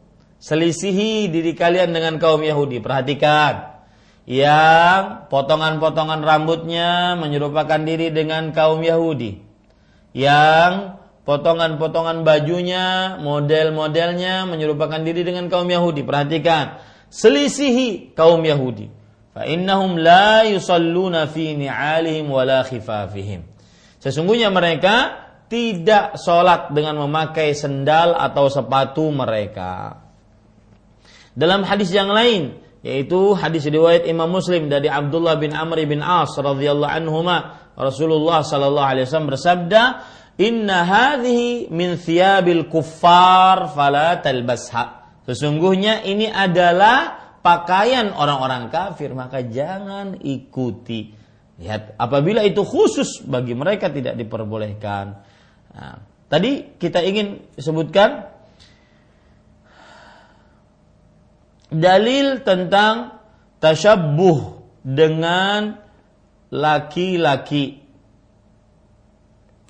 [0.43, 2.83] Selisihi diri kalian dengan kaum Yahudi.
[2.83, 3.79] Perhatikan
[4.27, 9.39] yang potongan-potongan rambutnya menyerupakan diri dengan kaum Yahudi.
[10.11, 16.03] Yang potongan-potongan bajunya, model-modelnya menyerupakan diri dengan kaum Yahudi.
[16.03, 16.75] Perhatikan,
[17.07, 18.91] selisihi kaum Yahudi.
[19.31, 23.47] Fa innahum la yusalluna fi ni'alihim wala khifafihim.
[24.03, 30.02] Sesungguhnya mereka tidak sholat dengan memakai sendal atau sepatu mereka.
[31.33, 36.35] Dalam hadis yang lain, yaitu hadis riwayat Imam Muslim dari Abdullah bin Amr bin As
[36.35, 39.81] radhiyallahu anhuma Rasulullah sallallahu alaihi wasallam bersabda
[40.41, 45.05] Inna hadhihi min thiyabil kuffar fala talbasha.
[45.29, 51.13] Sesungguhnya ini adalah pakaian orang-orang kafir maka jangan ikuti.
[51.61, 55.21] Lihat, apabila itu khusus bagi mereka tidak diperbolehkan.
[55.77, 58.32] Nah, tadi kita ingin sebutkan
[61.73, 63.19] dalil tentang
[63.57, 65.81] tasyabbuh dengan
[66.53, 67.81] laki-laki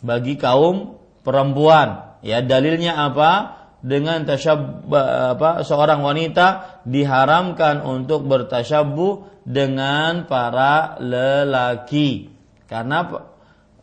[0.04, 2.20] bagi kaum perempuan.
[2.24, 3.64] Ya, dalilnya apa?
[3.84, 12.32] Dengan tasyabbuh apa seorang wanita diharamkan untuk bertasyabbuh dengan para lelaki.
[12.64, 13.04] Karena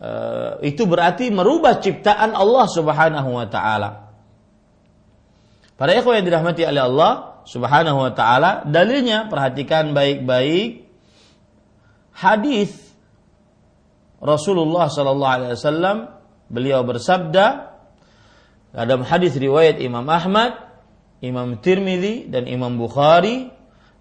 [0.00, 0.10] e,
[0.72, 4.08] itu berarti merubah ciptaan Allah Subhanahu wa taala.
[5.76, 7.12] Para ikhwan yang dirahmati oleh Allah,
[7.44, 8.64] Subhanahu wa taala.
[8.68, 10.90] Dalilnya perhatikan baik-baik
[12.20, 12.90] hadis
[14.20, 15.96] Rasulullah sallallahu alaihi wasallam
[16.52, 17.72] beliau bersabda
[18.76, 20.54] dalam hadis riwayat Imam Ahmad,
[21.24, 23.48] Imam Tirmidzi dan Imam Bukhari,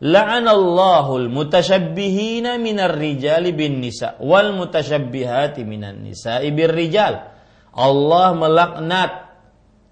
[0.04, 7.32] la'anallahu al-mutasyabbihina minar rijali bin nisa wal mutasyabbihati minan nisa'i bir rijal.
[7.71, 9.12] Allah melaknat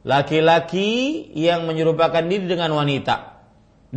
[0.03, 3.36] laki-laki yang menyerupakan diri dengan wanita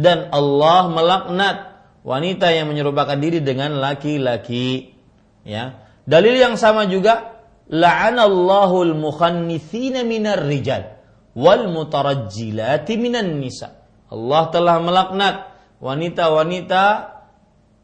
[0.01, 1.57] dan Allah melaknat
[2.01, 4.97] wanita yang menyerupakan diri dengan laki-laki.
[5.45, 5.85] Ya.
[6.09, 10.97] Dalil yang sama juga la'anallahu al-mukhannithina minar rijal
[11.37, 13.77] wal mutarajjilati minan nisa.
[14.11, 15.35] Allah telah melaknat
[15.79, 16.83] wanita-wanita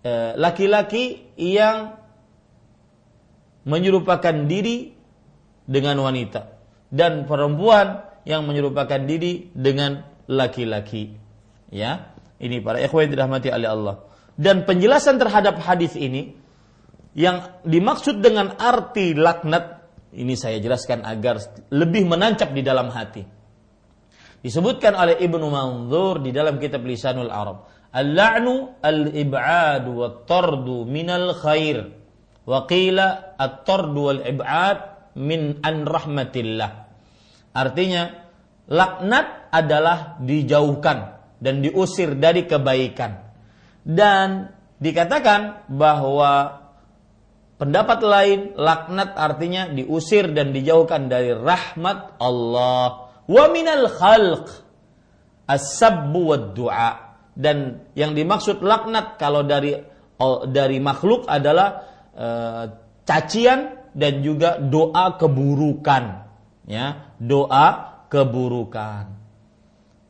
[0.03, 2.01] eh, laki-laki yang
[3.69, 4.97] menyerupakan diri
[5.67, 6.57] dengan wanita
[6.91, 11.26] dan perempuan yang menyerupakan diri dengan laki-laki.
[11.71, 13.95] Ya, ini para ikhwan dirahmati oleh Allah.
[14.37, 16.37] Dan penjelasan terhadap hadis ini
[17.17, 19.77] yang dimaksud dengan arti laknat
[20.17, 23.25] ini saya jelaskan agar lebih menancap di dalam hati.
[24.41, 27.69] Disebutkan oleh Ibnu Manzur di dalam kitab Lisanul Arab.
[27.93, 31.93] Al-la'nu al-ib'adu wa tardu minal khair.
[32.47, 34.79] Wa qila at-tardu wal ib'ad
[35.19, 36.71] min an rahmatillah.
[37.57, 38.03] Artinya
[38.69, 43.23] laknat adalah dijauhkan dan diusir dari kebaikan.
[43.87, 44.51] Dan
[44.83, 46.65] dikatakan bahwa
[47.57, 53.11] pendapat lain laknat artinya diusir dan dijauhkan dari rahmat Allah.
[53.27, 54.47] Wa minal khalq
[55.47, 57.19] as-sabbu du'a.
[57.37, 59.77] Dan yang dimaksud laknat kalau dari
[60.49, 61.85] dari makhluk adalah
[62.17, 62.29] e,
[63.05, 66.05] cacian dan juga doa keburukan
[66.69, 69.16] ya doa keburukan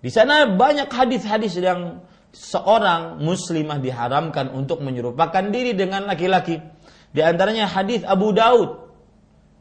[0.07, 1.99] di sana banyak hadis-hadis yang
[2.31, 6.63] seorang muslimah diharamkan untuk menyerupakan diri dengan laki-laki.
[7.11, 8.87] Di antaranya hadis Abu Daud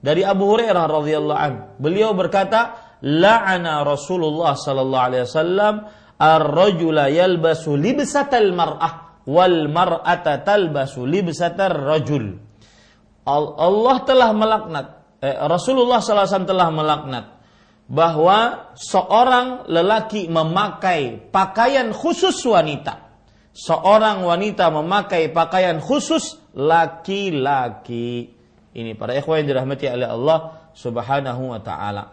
[0.06, 1.54] dari Abu Hurairah radhiyallahu an.
[1.82, 5.76] Beliau berkata, "La'ana Rasulullah sallallahu alaihi wasallam
[6.22, 12.38] ar-rajula yalbasu libsatal mar'ah wal mar'ata talbasu libsatar rajul."
[13.26, 14.86] Allah telah melaknat
[15.26, 17.26] eh, Rasulullah sallallahu alaihi wasallam telah melaknat
[17.86, 23.06] bahwa seorang lelaki memakai pakaian khusus wanita.
[23.56, 28.36] Seorang wanita memakai pakaian khusus laki-laki.
[28.76, 30.40] Ini para ikhwan yang dirahmati oleh Allah
[30.76, 32.04] Subhanahu wa taala.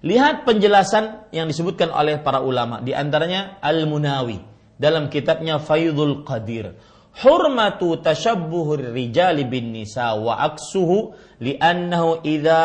[0.00, 4.40] Lihat penjelasan yang disebutkan oleh para ulama di antaranya Al-Munawi
[4.80, 6.76] dalam kitabnya Faidul Qadir.
[7.20, 12.62] Hurmatu tashabbuhur rijali bin nisa wa aksuhu لأنه إذا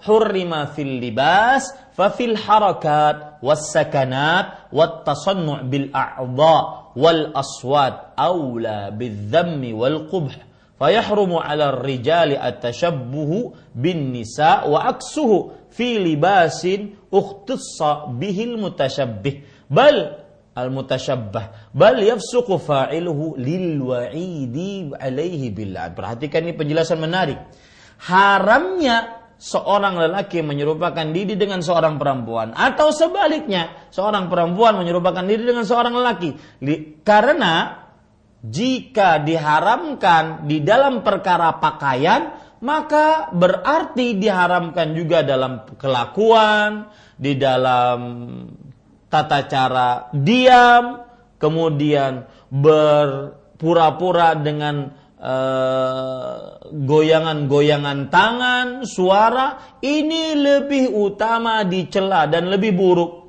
[0.00, 10.36] حرم في اللباس ففي الحركات والسكنات والتصنع بالأعضاء والأصوات أولى بالذم والقبح.
[10.82, 15.30] فيحرم على الرجال التشبه بالنساء وعكسه
[15.70, 16.68] في لباس
[17.14, 17.78] اختص
[18.18, 19.34] به المتشبه
[19.70, 19.96] بل
[20.58, 21.42] المتشبه
[21.74, 24.58] بل يفسق فاعله للوعيد
[25.00, 25.94] عليه بالله.
[25.94, 27.38] perhatikan ini penjelasan menarik.
[28.02, 32.54] Haramnya seorang lelaki menyerupakan diri dengan seorang perempuan.
[32.54, 36.34] Atau sebaliknya seorang perempuan menyerupakan diri dengan seorang lelaki.
[37.02, 37.82] Karena
[38.42, 46.86] jika diharamkan di dalam perkara pakaian, maka berarti diharamkan juga dalam kelakuan,
[47.18, 47.98] di dalam
[49.10, 51.02] tata cara diam,
[51.42, 55.01] kemudian berpura-pura dengan
[56.72, 63.22] goyangan-goyangan uh, tangan, suara, ini lebih utama dicela dan lebih buruk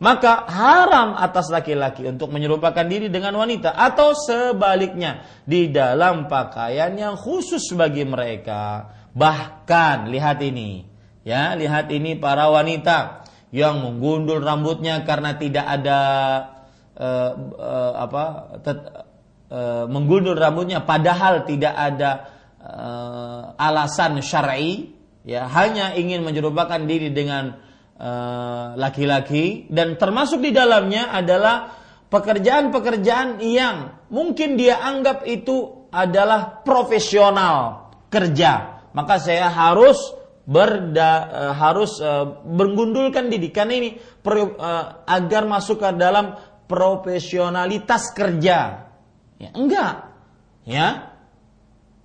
[0.00, 7.20] maka haram atas laki-laki untuk menyerupakan diri dengan wanita atau sebaliknya di dalam pakaian yang
[7.20, 8.88] khusus bagi mereka.
[9.12, 10.88] Bahkan lihat ini,
[11.20, 16.00] ya, lihat ini para wanita yang menggundul rambutnya karena tidak ada
[16.96, 18.24] uh, uh, apa
[18.64, 18.78] tet,
[19.50, 22.10] uh, menggundul rambutnya padahal tidak ada
[22.62, 24.94] uh, alasan syar'i,
[25.26, 31.68] ya, hanya ingin menyerupakan diri dengan Eh, laki-laki dan termasuk di dalamnya adalah
[32.08, 38.80] pekerjaan-pekerjaan yang mungkin dia anggap itu adalah profesional kerja.
[38.96, 40.16] Maka saya harus
[40.48, 48.88] berda uh, harus uh, bergundulkan didikan ini per, uh, agar masuk ke dalam profesionalitas kerja
[49.40, 49.94] ya enggak.
[50.68, 51.16] Ya.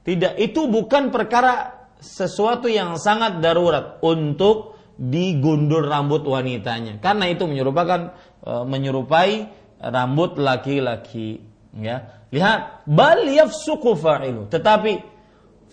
[0.05, 7.01] Tidak itu bukan perkara sesuatu yang sangat darurat untuk digundul rambut wanitanya.
[7.03, 9.33] Karena itu menyerupakan e, menyerupai
[9.81, 11.43] rambut laki-laki.
[11.75, 12.23] Ya.
[12.31, 14.47] Lihat bal yafsuqu fa'ilu.
[14.47, 15.03] Tetapi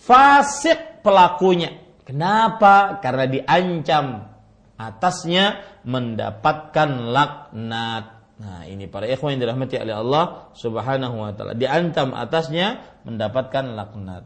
[0.01, 1.79] fasik pelakunya.
[2.03, 2.99] Kenapa?
[2.99, 4.27] Karena diancam
[4.75, 11.53] atasnya mendapatkan laknat Nah, ini para ikhwan yang dirahmati oleh Allah Subhanahu wa taala.
[11.53, 14.25] Diancam atasnya mendapatkan laknat.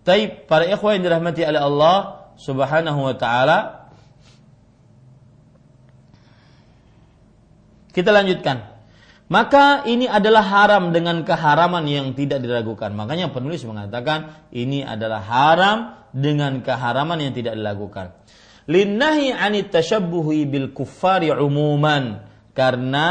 [0.00, 1.96] Tapi para ikhwah yang dirahmati oleh Allah
[2.40, 3.80] Subhanahu wa taala
[7.90, 8.69] Kita lanjutkan.
[9.30, 12.90] Maka ini adalah haram dengan keharaman yang tidak diragukan.
[12.90, 15.78] Makanya penulis mengatakan ini adalah haram
[16.10, 18.10] dengan keharaman yang tidak dilakukan.
[18.66, 22.26] Linnahi anit tashabbuhi bil kuffari umuman.
[22.58, 23.08] Karena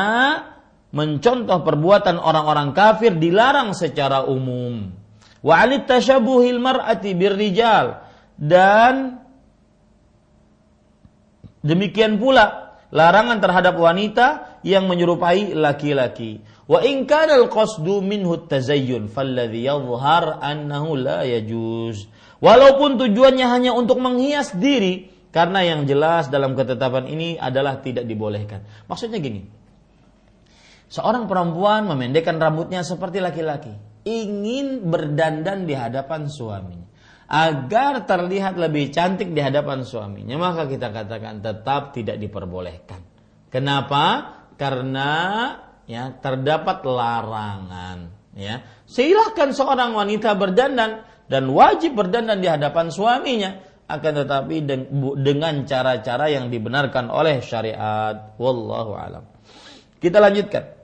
[0.92, 4.92] mencontoh perbuatan orang-orang kafir dilarang secara umum.
[5.40, 8.04] Wa anit tashabuhil mar'ati birrijal
[8.36, 9.24] dan
[11.64, 16.44] demikian pula larangan terhadap wanita yang menyerupai laki-laki.
[16.70, 22.10] Wa in kana al-qasdu minhu tazayyun falladhi yadhhar annahu la yajuz.
[22.40, 28.64] Walaupun tujuannya hanya untuk menghias diri, karena yang jelas dalam ketetapan ini adalah tidak dibolehkan.
[28.88, 29.44] Maksudnya gini,
[30.90, 33.72] seorang perempuan memendekkan rambutnya seperti laki-laki
[34.04, 36.88] ingin berdandan di hadapan suaminya
[37.30, 43.06] agar terlihat lebih cantik di hadapan suaminya maka kita katakan tetap tidak diperbolehkan
[43.54, 45.12] kenapa karena
[45.88, 48.60] ya terdapat larangan ya.
[48.84, 53.52] Silahkan seorang wanita berdandan dan wajib berdandan di hadapan suaminya.
[53.90, 54.70] Akan tetapi
[55.18, 58.38] dengan cara-cara yang dibenarkan oleh syariat.
[58.38, 59.26] Wallahu alam.
[59.98, 60.78] Kita lanjutkan.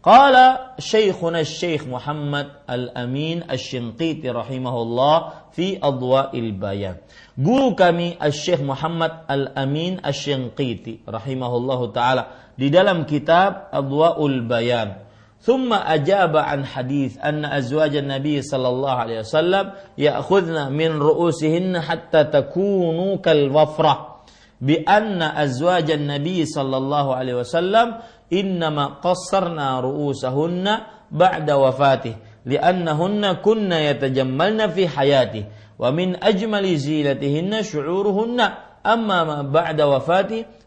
[0.00, 6.98] Qala syekhuna syekh Muhammad Al-Amin Asy-Syinqiti rahimahullah fi adwa'il bayan.
[7.36, 15.00] Guru kami Syekh Muhammad Al-Amin Asy-Syinqiti rahimahullahu taala di dalam kitab Adwaul Bayan.
[15.40, 23.16] Thumma ajaba an hadis anna azwajan Nabi sallallahu alaihi wasallam ya'khudna min ru'usihinna hatta takunu
[23.24, 24.20] kal wafrah.
[24.60, 32.20] Bi anna azwajan Nabi sallallahu alaihi wasallam innama qassarna ru'usahunna ba'da wafatih.
[32.44, 35.48] Li'annahunna kunna yatajammalna fi hayati
[35.80, 39.88] wa min ajmali zilatihinna syu'uruhunna amma ma ba'da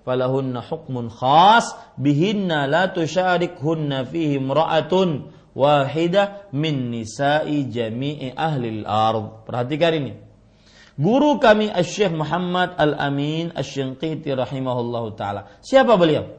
[0.03, 9.47] falahunna hukmun khas bihinna la tusyarikhunna fihi imra'atun wahidah min nisa'i jami'i ahli al-ard.
[9.47, 10.13] Perhatikan ini.
[10.93, 15.49] Guru kami Syekh Muhammad Al-Amin Asy-Shinqiti rahimahullahu taala.
[15.65, 16.29] Siapa beliau?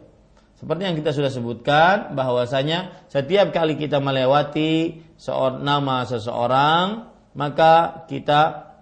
[0.55, 8.73] Seperti yang kita sudah sebutkan bahwasanya setiap kali kita melewati seorang nama seseorang maka kita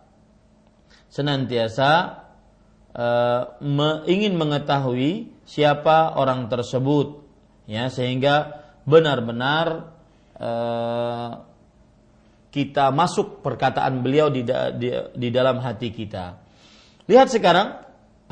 [1.09, 2.22] senantiasa
[3.63, 7.25] me, ingin mengetahui siapa orang tersebut
[7.65, 9.95] ya sehingga benar-benar
[10.37, 11.31] uh,
[12.53, 14.45] kita masuk perkataan beliau di,
[14.77, 16.37] di, di dalam hati kita.
[17.09, 17.81] Lihat sekarang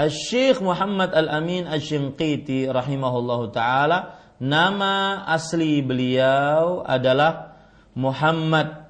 [0.09, 7.57] Syekh Muhammad Al-Amin Asy-Shinqiti rahimahullahu taala nama asli beliau adalah
[7.97, 8.89] Muhammad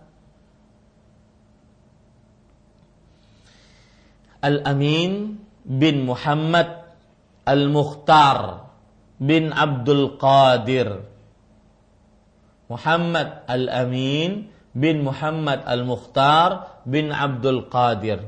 [4.41, 6.88] Al-Amin bin Muhammad
[7.44, 8.70] Al-Mukhtar
[9.20, 11.11] bin Abdul Qadir
[12.70, 18.22] Muhammad Al-Amin bin Muhammad Al-Mukhtar bin Abdul Qadir.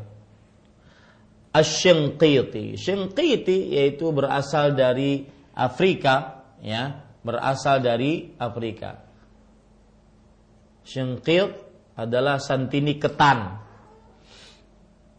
[1.54, 2.74] Ash-Shinqiti.
[2.74, 5.22] Shinqiti yaitu berasal dari
[5.54, 8.98] Afrika, ya, berasal dari Afrika.
[10.82, 11.54] Shinqit
[11.94, 13.61] adalah santini ketan.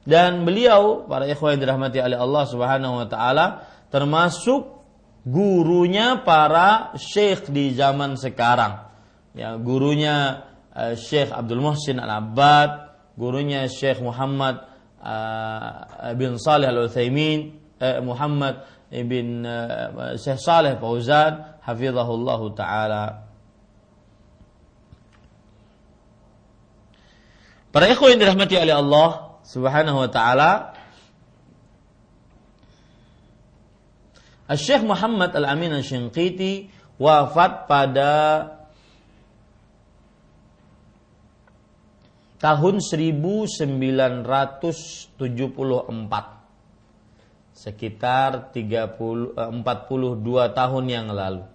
[0.03, 3.45] Dan beliau para ikhwan yang dirahmati oleh Allah Subhanahu wa taala
[3.87, 4.83] termasuk
[5.23, 8.91] gurunya para syekh di zaman sekarang.
[9.31, 10.43] Ya, gurunya
[10.73, 14.65] Eh, Syekh Abdul Muhsin Al-Abbad, gurunya Syekh Muhammad
[15.05, 23.05] uh, bin Saleh Al-Utsaimin, uh, Muhammad bin uh, Syekh Saleh Fauzan, hafizahullah taala.
[27.69, 30.73] Para ikhwan yang dirahmati oleh Allah Subhanahu wa taala,
[34.51, 36.69] Syekh Muhammad Al-Amin Al-Shinqiti
[36.99, 38.11] wafat pada
[42.43, 44.27] tahun 1974
[47.55, 51.47] sekitar 30 42 eh, tahun yang lalu.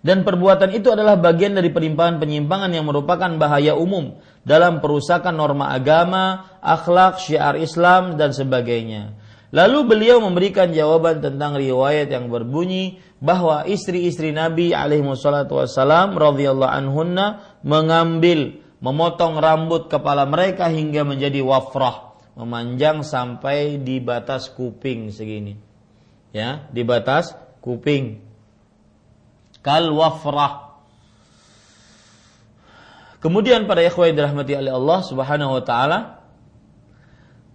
[0.00, 4.16] dan perbuatan itu adalah bagian dari penyimpangan-penyimpangan yang merupakan bahaya umum
[4.48, 9.12] dalam perusakan norma agama, akhlak, syiar Islam dan sebagainya.
[9.52, 17.58] Lalu beliau memberikan jawaban tentang riwayat yang berbunyi bahwa istri-istri Nabi alaihi wassalam radhiyallahu anhunna
[17.60, 25.58] mengambil memotong rambut kepala mereka hingga menjadi wafrah, memanjang sampai di batas kuping segini.
[26.30, 28.29] Ya, di batas kuping
[29.60, 30.70] kal wafrah.
[33.20, 35.98] Kemudian pada ikhwan dirahmati oleh Allah Subhanahu wa taala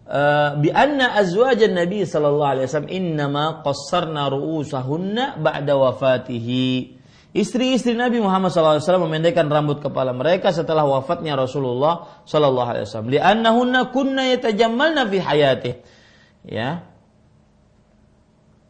[0.06, 6.96] uh, bi anna azwajan Nabi sallallahu alaihi wasallam innama qassarna ru'usahunna ba'da wafatihi.
[7.36, 8.80] Istri-istri Nabi Muhammad SAW
[9.12, 13.12] memendekkan rambut kepala mereka setelah wafatnya Rasulullah Sallallahu Alaihi Wasallam.
[13.12, 15.76] Liannahunna kunna yatajammalna fi hayatih.
[16.48, 16.88] Ya,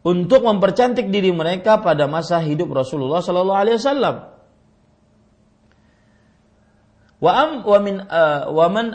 [0.06, 4.16] untuk mempercantik diri mereka pada masa hidup Rasulullah Sallallahu Alaihi Wasallam.
[7.18, 8.86] Wa am wa min uh, wa man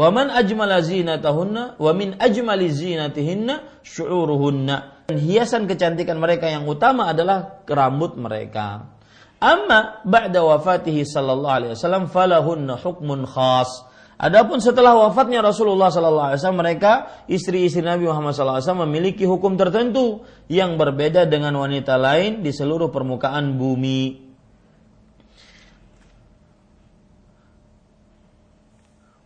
[0.00, 5.10] Wa man ajmala zinatahunna wa min ajmali zinatihinna syu'uruhunna.
[5.12, 8.96] Hiasan kecantikan mereka yang utama adalah rambut mereka.
[9.42, 13.89] Amma ba'da wafatihi sallallahu alaihi wasallam falahunna hukmun khas.
[14.20, 16.92] Adapun setelah wafatnya Rasulullah sallallahu alaihi wasallam mereka
[17.24, 20.20] istri-istri Nabi Muhammad sallallahu alaihi wasallam memiliki hukum tertentu
[20.52, 24.28] yang berbeda dengan wanita lain di seluruh permukaan bumi.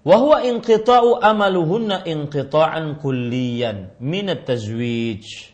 [0.06, 5.50] Wahwa inqita'u amaluhunna inqita'an kulliyan min tazwij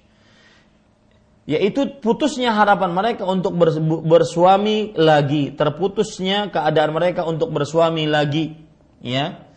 [1.49, 3.57] yaitu putusnya harapan mereka untuk
[4.05, 8.70] bersuami lagi, terputusnya keadaan mereka untuk bersuami lagi,
[9.03, 9.51] ya.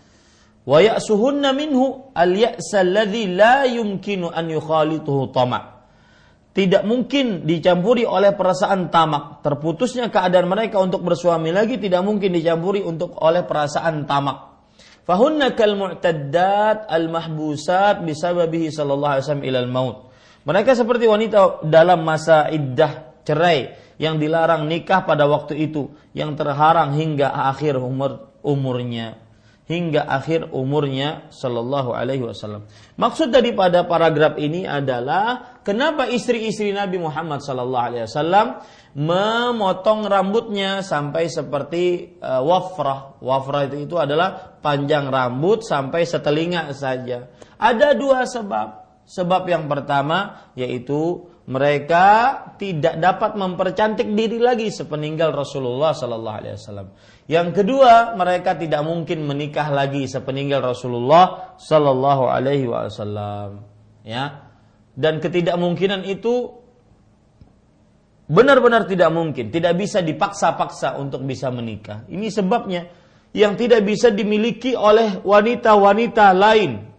[0.64, 5.74] Wa ya'suhunna minhu al-ya'sa alladhi la yumkinu an yukhalituhu tama'.
[6.54, 9.42] Tidak mungkin dicampuri oleh perasaan tamak.
[9.42, 14.54] Terputusnya keadaan mereka untuk bersuami lagi tidak mungkin dicampuri untuk oleh perasaan tamak.
[15.04, 19.98] Fahunna kal mu'taddat al mahbusat bisababihi sallallahu alaihi wasallam ilal maut.
[20.46, 26.94] Mereka seperti wanita dalam masa iddah cerai yang dilarang nikah pada waktu itu, yang terharang
[26.94, 29.23] hingga akhir umur umurnya
[29.74, 32.70] hingga akhir umurnya sallallahu alaihi wasallam.
[32.94, 38.62] Maksud daripada paragraf ini adalah kenapa istri-istri Nabi Muhammad sallallahu alaihi wasallam
[38.94, 43.18] memotong rambutnya sampai seperti uh, wafrah.
[43.18, 47.34] Wafrah itu itu adalah panjang rambut sampai setelinga saja.
[47.58, 48.86] Ada dua sebab.
[49.04, 56.88] Sebab yang pertama yaitu mereka tidak dapat mempercantik diri lagi sepeninggal Rasulullah Sallallahu Alaihi Wasallam.
[57.28, 63.60] Yang kedua, mereka tidak mungkin menikah lagi sepeninggal Rasulullah Sallallahu Alaihi Wasallam.
[64.08, 64.48] Ya,
[64.96, 66.64] dan ketidakmungkinan itu
[68.32, 72.08] benar-benar tidak mungkin, tidak bisa dipaksa-paksa untuk bisa menikah.
[72.08, 72.88] Ini sebabnya
[73.36, 76.94] yang tidak bisa dimiliki oleh wanita-wanita lain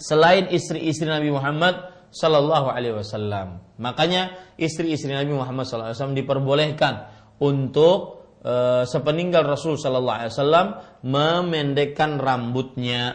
[0.00, 3.62] selain istri-istri Nabi Muhammad Sallallahu Alaihi Wasallam.
[3.78, 7.06] Makanya istri-istri Nabi Muhammad Sallallahu diperbolehkan
[7.38, 10.66] untuk e, sepeninggal Rasul Sallallahu Alaihi Wasallam
[11.06, 13.14] memendekkan rambutnya,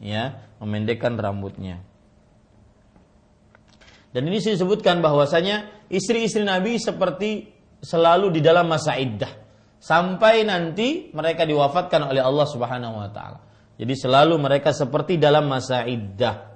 [0.00, 1.84] ya, memendekkan rambutnya.
[4.10, 7.46] Dan ini saya sebutkan bahwasanya istri-istri Nabi seperti
[7.78, 9.30] selalu di dalam masa iddah
[9.80, 13.38] sampai nanti mereka diwafatkan oleh Allah Subhanahu wa taala.
[13.80, 16.49] Jadi selalu mereka seperti dalam masa iddah.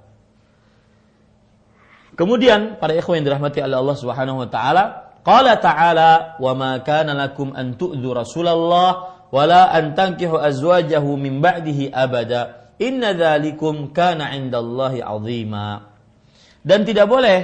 [2.15, 4.83] Kemudian para ikhwan yang dirahmati oleh Allah Subhanahu wa taala,
[5.21, 8.91] qala ta'ala wa ma kana lakum an tu'dhu Rasulullah
[9.27, 12.71] wa la an tankihu azwajahu min ba'dihi abada.
[12.79, 15.91] Inna dzalikum kana 'indallahi 'azima.
[16.63, 17.37] Dan tidak boleh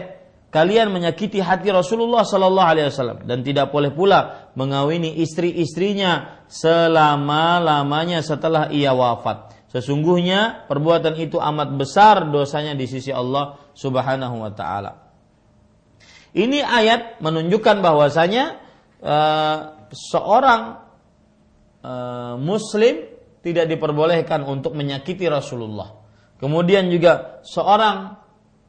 [0.51, 8.67] kalian menyakiti hati Rasulullah sallallahu alaihi wasallam dan tidak boleh pula mengawini istri-istrinya selama-lamanya setelah
[8.73, 9.51] ia wafat.
[9.71, 15.11] Sesungguhnya perbuatan itu amat besar dosanya di sisi Allah Subhanahu wa taala.
[16.31, 18.55] Ini ayat menunjukkan bahwasanya
[19.03, 19.57] uh,
[19.91, 20.79] seorang
[21.83, 23.03] uh, muslim
[23.43, 25.91] tidak diperbolehkan untuk menyakiti Rasulullah.
[26.39, 28.15] Kemudian juga seorang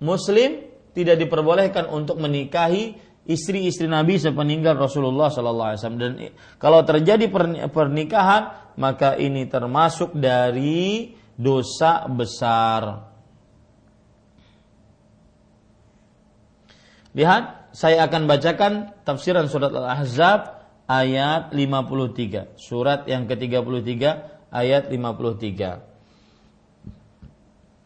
[0.02, 6.12] muslim tidak diperbolehkan untuk menikahi istri-istri Nabi sepeninggal Rasulullah Sallallahu Alaihi Wasallam dan
[6.58, 7.30] kalau terjadi
[7.70, 13.11] pernikahan maka ini termasuk dari dosa besar.
[17.12, 22.56] Lihat, saya akan bacakan tafsiran surat Al-Ahzab ayat 53.
[22.56, 23.92] Surat yang ke-33
[24.52, 25.92] ayat 53.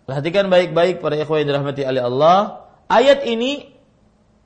[0.07, 2.71] Perhatikan baik-baik para ikhwan yang dirahmati oleh Allah.
[2.87, 3.75] Ayat ini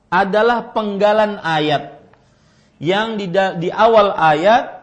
[0.09, 2.01] adalah penggalan ayat
[2.81, 3.29] yang di,
[3.61, 4.81] di awal ayat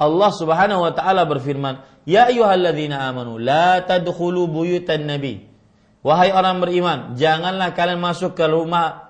[0.00, 5.44] Allah Subhanahu wa taala berfirman, "Ya ayyuhalladzina amanu la tadkhulu buyutan nabi."
[6.00, 9.03] Wahai orang beriman, janganlah kalian masuk ke rumah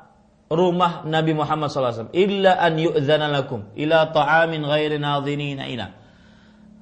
[0.53, 5.87] rumah Nabi Muhammad SAW illa an yu'zana lakum ila ta'amin ghairi nadhinina ina.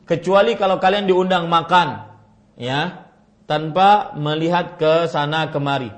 [0.03, 2.11] Kecuali kalau kalian diundang makan
[2.59, 3.07] ya
[3.47, 5.91] tanpa melihat ke sana kemari.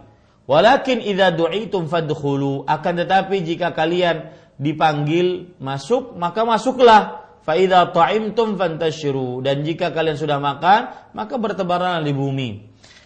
[0.45, 2.69] Walakin idza du'itum fadkhulu.
[2.69, 4.29] Akan tetapi jika kalian
[4.61, 7.25] dipanggil masuk maka masuklah.
[7.45, 12.49] Fa idza ta'imtum fantashiru dan jika kalian sudah makan maka bertebaranlah di bumi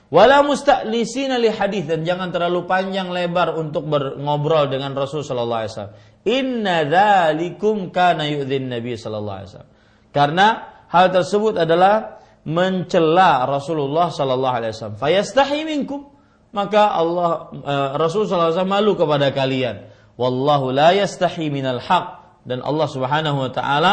[0.08, 3.84] wala musta'nisina li hadis dan jangan terlalu panjang lebar untuk
[4.18, 5.96] ngobrol dengan Rasul sallallahu alaihi wasallam.
[6.28, 9.72] Inna dzalikum kana yu'dhin nabi sallallahu alaihi wasallam.
[10.08, 10.46] Karena
[10.88, 14.96] hal tersebut adalah mencela Rasulullah sallallahu alaihi wasallam.
[14.96, 16.08] Fayastahi minkum.
[16.48, 19.84] Maka Allah uh, Rasul SAW malu kepada kalian.
[20.16, 22.40] Wallahu la yastahi minal haq.
[22.48, 23.92] Dan Allah Subhanahu wa taala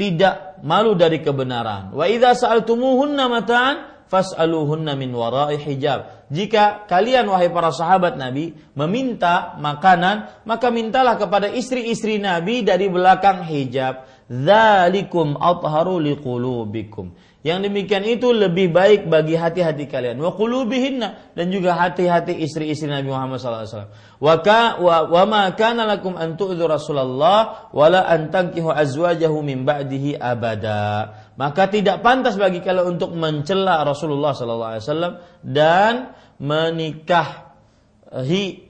[0.00, 1.92] tidak malu dari kebenaran.
[1.92, 6.30] Wa idza sa'altumuhunna mata'an fas'aluhunna min wara'i hijab.
[6.30, 13.42] Jika kalian wahai para sahabat Nabi meminta makanan, maka mintalah kepada istri-istri Nabi dari belakang
[13.42, 14.06] hijab.
[14.30, 17.34] Dzalikum atharu liqulubikum.
[17.44, 20.16] Yang demikian itu lebih baik bagi hati-hati kalian.
[20.16, 23.92] Wa qulubihinna dan juga hati-hati istri-istri Nabi Muhammad SAW.
[24.16, 29.68] Wa ka wa, wa ma kana lakum an tu'dhu Rasulullah wala an tankihu azwajahu min
[29.68, 31.23] ba'dihi abada.
[31.34, 37.50] Maka tidak pantas bagi kalian untuk mencela Rasulullah SAW dan menikahi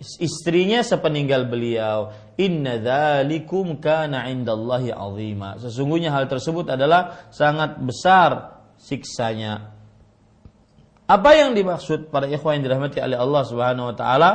[0.01, 2.09] istrinya sepeninggal beliau.
[2.41, 5.61] Inna dzalikum kana indallahi azima.
[5.61, 9.77] Sesungguhnya hal tersebut adalah sangat besar siksanya.
[11.05, 14.31] Apa yang dimaksud para ikhwan yang dirahmati oleh Allah Subhanahu wa taala?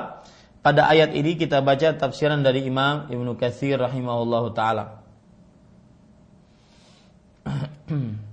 [0.62, 4.99] Pada ayat ini kita baca tafsiran dari Imam Ibnu Katsir rahimahullah taala.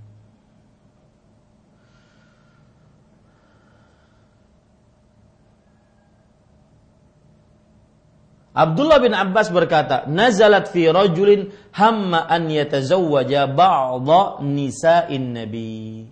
[8.57, 16.09] Abdullah bin Abbas berkata, "Nazalat fi rajulin hamma an yatazawwaja ba'dha nisa'in nabi."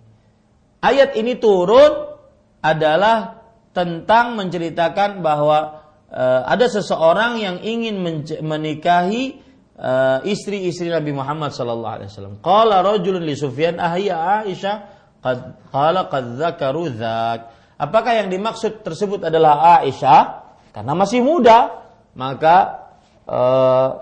[0.78, 2.14] Ayat ini turun
[2.62, 3.42] adalah
[3.74, 7.98] tentang menceritakan bahwa uh, ada seseorang yang ingin
[8.38, 9.42] menikahi
[10.24, 12.34] istri-istri Nabi Muhammad sallallahu alaihi wasallam.
[12.40, 14.76] Qala rajulun li Sufyan ahya Aisyah
[15.20, 16.96] qad qala qad dzakaru
[17.76, 20.48] Apakah yang dimaksud tersebut adalah Aisyah?
[20.72, 21.84] Karena masih muda,
[22.16, 22.88] maka
[23.28, 24.00] uh,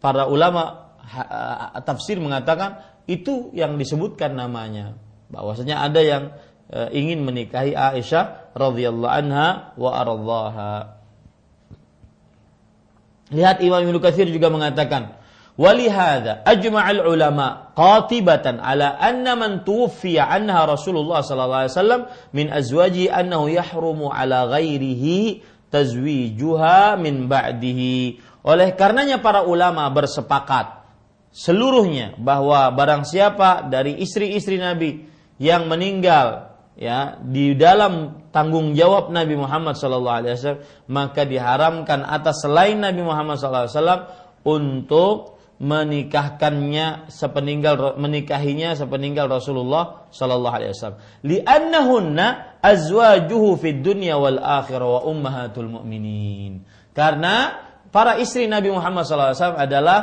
[0.00, 4.96] para ulama uh, tafsir mengatakan itu yang disebutkan namanya
[5.28, 6.32] bahwasanya ada yang
[6.72, 11.01] uh, ingin menikahi Aisyah radhiyallahu anha wa aradhaha
[13.32, 15.16] Lihat Imam Ibnu Katsir juga mengatakan,
[15.56, 22.02] "Walihada ajma'al ulama qatibatan ala anna man tuwfiya anha Rasulullah sallallahu alaihi wasallam
[22.36, 25.40] min azwaji annahu yahrumu ala ghairihi
[25.72, 30.84] tazwijuha min ba'dihi." Oleh karenanya para ulama bersepakat
[31.32, 35.08] seluruhnya bahwa barang siapa dari istri-istri Nabi
[35.40, 43.04] yang meninggal ya di dalam tanggung jawab Nabi Muhammad SAW maka diharamkan atas selain Nabi
[43.04, 44.08] Muhammad SAW
[44.42, 50.98] untuk menikahkannya sepeninggal menikahinya sepeninggal Rasulullah sallallahu alaihi wasallam.
[51.22, 52.26] Li'annahunna
[52.58, 56.66] azwajuhu fid dunya wal akhirah wa ummahatul mu'minin.
[56.90, 57.62] Karena
[57.94, 59.98] para istri Nabi Muhammad alaihi wasallam adalah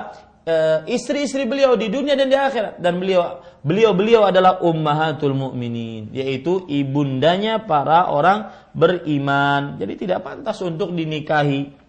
[0.47, 6.11] uh, istri-istri beliau di dunia dan di akhirat dan beliau beliau beliau adalah ummahatul mu'minin
[6.15, 9.79] yaitu ibundanya para orang beriman.
[9.79, 11.79] Jadi tidak pantas untuk dinikahi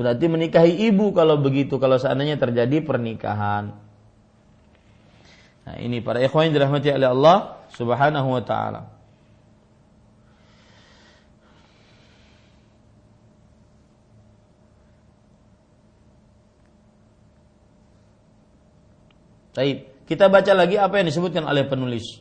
[0.00, 3.76] Berarti menikahi ibu kalau begitu, kalau seandainya terjadi pernikahan.
[5.66, 8.88] Nah, ini para ikhwan yang dirahmati oleh Allah Subhanahu wa taala.
[19.52, 22.18] Baik, kita baca lagi apa yang disebutkan oleh penulis.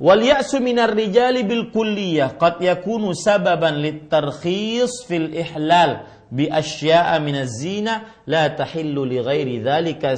[0.00, 7.44] Wal ya'su minar rijali bil kulliyah qad yakunu sababan litarkhis fil ihlal bi asya'a min
[7.44, 10.16] az-zina la tahillu li ghairi dzalika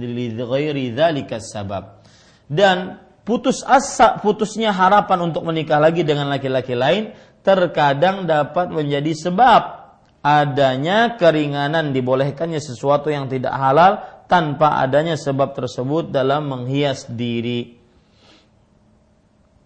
[0.00, 2.00] li ghairi dzalika sabab.
[2.48, 2.96] Dan
[3.28, 7.12] putus asa putusnya harapan untuk menikah lagi dengan laki-laki lain
[7.44, 9.84] terkadang dapat menjadi sebab
[10.22, 17.82] adanya keringanan dibolehkannya sesuatu yang tidak halal tanpa adanya sebab tersebut dalam menghias diri.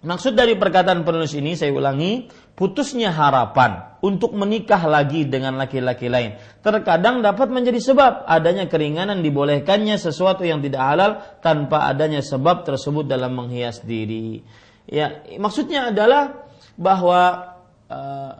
[0.06, 6.38] Maksud dari perkataan penulis ini saya ulangi, putusnya harapan untuk menikah lagi dengan laki-laki lain
[6.62, 11.10] terkadang dapat menjadi sebab adanya keringanan dibolehkannya sesuatu yang tidak halal
[11.42, 14.46] tanpa adanya sebab tersebut dalam menghias diri.
[14.86, 16.46] Ya, maksudnya adalah
[16.78, 17.54] bahwa
[17.90, 18.32] uh,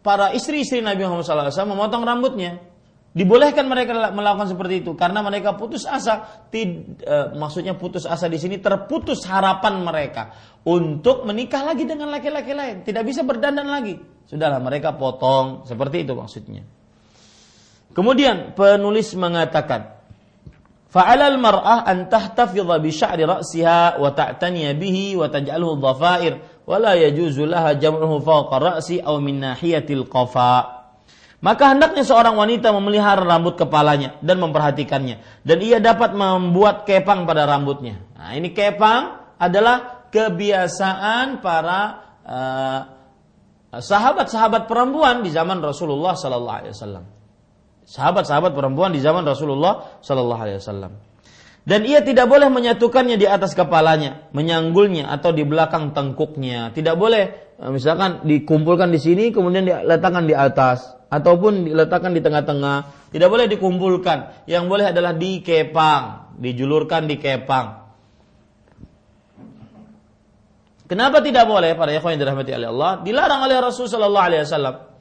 [0.00, 2.60] para istri-istri Nabi Muhammad SAW memotong rambutnya
[3.14, 6.26] Dibolehkan mereka melakukan seperti itu karena mereka putus asa.
[6.50, 10.34] Tid, e, maksudnya putus asa di sini terputus harapan mereka
[10.66, 12.82] untuk menikah lagi dengan laki-laki lain.
[12.82, 13.94] Tidak bisa berdandan lagi.
[14.26, 16.66] Sudahlah mereka potong seperti itu maksudnya.
[17.94, 19.94] Kemudian penulis mengatakan,
[20.90, 26.98] Fa'alal mar'ah an tahtafidha bi sya'ri ra'siha wa ta'taniya bihi wa taj'alhu dhafair wa la
[26.98, 30.73] yajuzu laha jam'uhu fawqa ra'si aw min nahiyatil qafa.
[31.44, 35.20] Maka hendaknya seorang wanita memelihara rambut kepalanya dan memperhatikannya.
[35.44, 38.00] Dan ia dapat membuat kepang pada rambutnya.
[38.16, 41.80] Nah ini kepang adalah kebiasaan para
[42.24, 42.80] uh,
[43.76, 47.04] sahabat-sahabat perempuan di zaman Rasulullah Sallallahu Alaihi Wasallam.
[47.84, 50.92] sahabat-sahabat perempuan di zaman Rasulullah Sallallahu Alaihi Wasallam.
[51.64, 56.76] Dan ia tidak boleh menyatukannya di atas kepalanya, menyanggulnya atau di belakang tengkuknya.
[56.76, 63.08] Tidak boleh, eh, misalkan dikumpulkan di sini, kemudian diletakkan di atas, ataupun diletakkan di tengah-tengah.
[63.08, 64.44] Tidak boleh dikumpulkan.
[64.44, 67.80] Yang boleh adalah dikepang, dijulurkan di kepang.
[70.84, 72.92] Kenapa tidak boleh para ikhwan yang dirahmati oleh Allah?
[73.00, 74.93] Dilarang oleh Rasul sallallahu alaihi wasallam.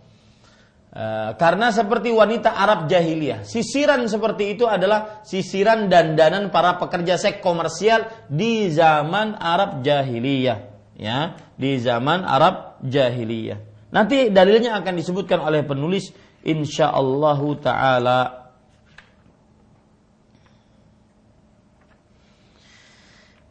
[0.94, 7.41] Uh, karena seperti wanita Arab jahiliyah, sisiran seperti itu adalah sisiran dandanan para pekerja seks
[7.41, 13.89] komersial di zaman Arab jahiliyah, ya, di zaman Arab jahiliyah.
[13.89, 16.14] Nanti dalilnya akan disebutkan oleh penulis
[16.46, 18.44] insyaallah taala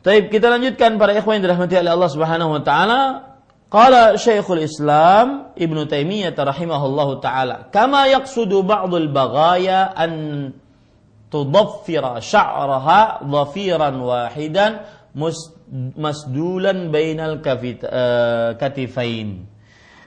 [0.03, 3.32] Taib kita lanjutkan para ikhwan yang dirahmati oleh Allah Subhanahu wa taala.
[3.73, 10.53] Qala Syekhul Islam Ibnu Taimiyah rahimahullahu taala, "Kama yaqsudu ba'dul baghaya an
[11.33, 14.85] tudaffira sya'raha dhafiran wahidan
[15.97, 19.49] masdulan bainal eh, katifain."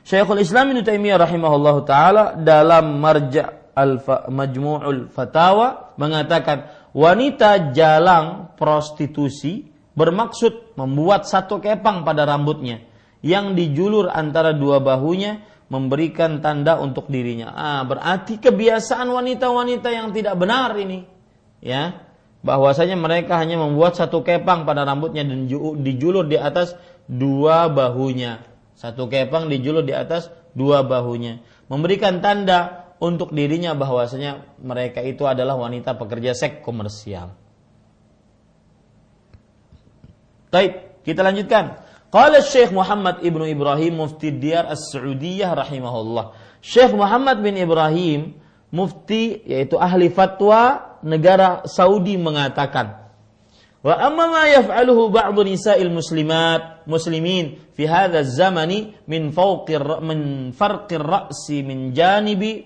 [0.06, 9.66] Syekhul Islam Ibnu Taimiyah rahimahullahu taala dalam Marja' al-Majmu'ul Fatawa mengatakan wanita jalang prostitusi
[9.98, 12.94] bermaksud membuat satu kepang pada rambutnya
[13.26, 15.42] yang dijulur antara dua bahunya
[15.74, 17.50] memberikan tanda untuk dirinya.
[17.58, 21.10] Ah, berarti kebiasaan wanita-wanita yang tidak benar ini.
[21.58, 22.06] Ya.
[22.46, 25.50] Bahwasanya mereka hanya membuat satu kepang pada rambutnya dan
[25.82, 26.78] dijulur di atas
[27.10, 28.46] dua bahunya.
[28.78, 31.42] Satu kepang dijulur di atas dua bahunya.
[31.66, 37.34] Memberikan tanda untuk dirinya bahwasanya mereka itu adalah wanita pekerja seks komersial.
[40.54, 41.85] Baik, kita lanjutkan.
[42.16, 46.32] Qala Syekh Muhammad Ibnu Ibrahim Mufti Diyar As-Saudiyah rahimahullah.
[46.64, 48.40] Syekh Muhammad bin Ibrahim
[48.74, 53.06] mufti yaitu ahli fatwa negara Saudi mengatakan
[53.86, 60.98] Wa amma ma yaf'aluhu ba'd nisa'il muslimat muslimin fi hadha zamani min fawqi min farqi
[60.98, 62.66] ra'si min janibi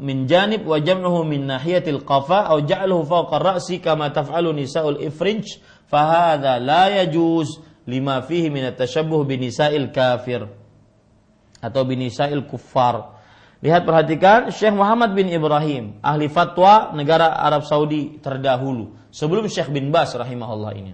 [0.00, 5.60] min janib wa jam'uhu min nahiyatil qafa aw ja'aluhu fawqa ra'si kama taf'alu nisa'ul ifrinj
[5.88, 10.48] fahadha la yajuz lima fihi min at-tashabbuh binisa'il kafir
[11.60, 13.16] atau binisa'il kuffar.
[13.64, 19.88] Lihat perhatikan Syekh Muhammad bin Ibrahim, ahli fatwa negara Arab Saudi terdahulu sebelum Syekh bin
[19.88, 20.92] Bas rahimahullah ini.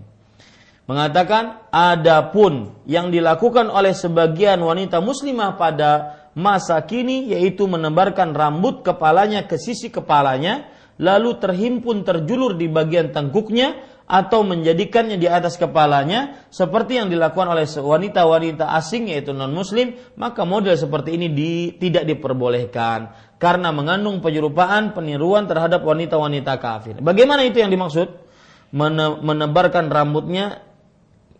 [0.86, 9.46] Mengatakan adapun yang dilakukan oleh sebagian wanita muslimah pada masa kini yaitu menebarkan rambut kepalanya
[9.46, 16.98] ke sisi kepalanya lalu terhimpun terjulur di bagian tengkuknya atau menjadikannya di atas kepalanya seperti
[16.98, 23.14] yang dilakukan oleh wanita-wanita asing yaitu non muslim maka model seperti ini di, tidak diperbolehkan
[23.38, 26.98] karena mengandung penyerupaan peniruan terhadap wanita-wanita kafir.
[26.98, 28.28] Bagaimana itu yang dimaksud?
[28.70, 30.62] Mene, menebarkan rambutnya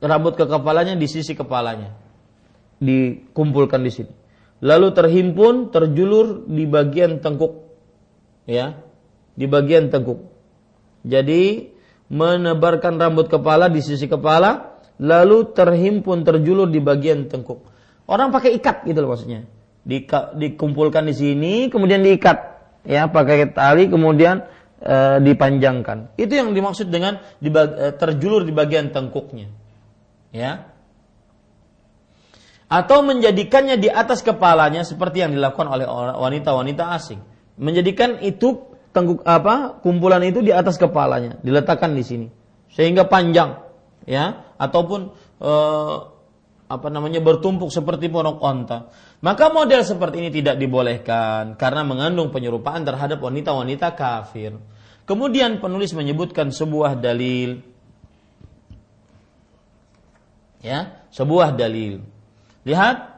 [0.00, 1.92] rambut ke kepalanya di sisi kepalanya.
[2.80, 4.12] Dikumpulkan di sini.
[4.64, 7.68] Lalu terhimpun, terjulur di bagian tengkuk.
[8.48, 8.80] Ya.
[9.36, 10.24] Di bagian tengkuk.
[11.04, 11.72] Jadi
[12.10, 17.62] menebarkan rambut kepala di sisi kepala, lalu terhimpun terjulur di bagian tengkuk.
[18.10, 19.46] Orang pakai ikat gitu loh maksudnya.
[19.80, 22.38] Di, dikumpulkan di sini, kemudian diikat,
[22.84, 24.44] ya pakai tali, kemudian
[24.76, 26.20] e, dipanjangkan.
[26.20, 29.48] Itu yang dimaksud dengan di, e, terjulur di bagian tengkuknya,
[30.34, 30.68] ya.
[32.70, 35.86] Atau menjadikannya di atas kepalanya seperti yang dilakukan oleh
[36.18, 37.18] wanita-wanita asing.
[37.58, 42.26] Menjadikan itu tengguk apa kumpulan itu di atas kepalanya diletakkan di sini.
[42.70, 43.58] Sehingga panjang
[44.06, 45.10] ya ataupun
[45.42, 45.52] e,
[46.70, 48.90] apa namanya bertumpuk seperti ponok onta.
[49.20, 54.54] Maka model seperti ini tidak dibolehkan karena mengandung penyerupaan terhadap wanita-wanita kafir.
[55.02, 57.58] Kemudian penulis menyebutkan sebuah dalil.
[60.62, 62.06] Ya sebuah dalil.
[62.62, 63.09] Lihat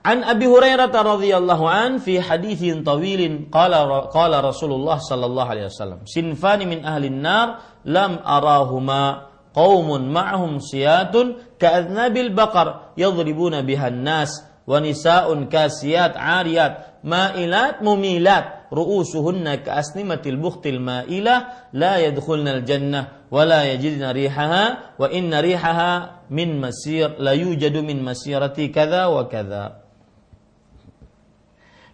[0.00, 6.64] An Abi Hurairah radhiyallahu an fi haditsin tawilin qala qala Rasulullah sallallahu alaihi wasallam sinfani
[6.64, 15.52] min ahli nar lam arahuma qaumun ma'hum siyatun ka'adnabil baqar yadribuna biha nas wa nisa'un
[15.52, 24.96] kasiyat 'ariyat ma'ilat mumilat ru'usuhunna ka'asnimatil bukhtil ma'ilah la yadkhulna al-jannah wa la yajidna rihaha
[24.96, 29.89] wa inna rihaha min masir la yujadu min masirati kadza wa kadza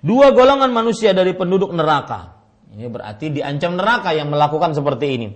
[0.04, 2.36] Dua golongan manusia dari penduduk neraka.
[2.76, 5.28] Ini berarti diancam neraka yang melakukan seperti ini.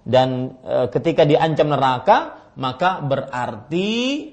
[0.00, 3.88] Dan e, ketika diancam neraka, maka berarti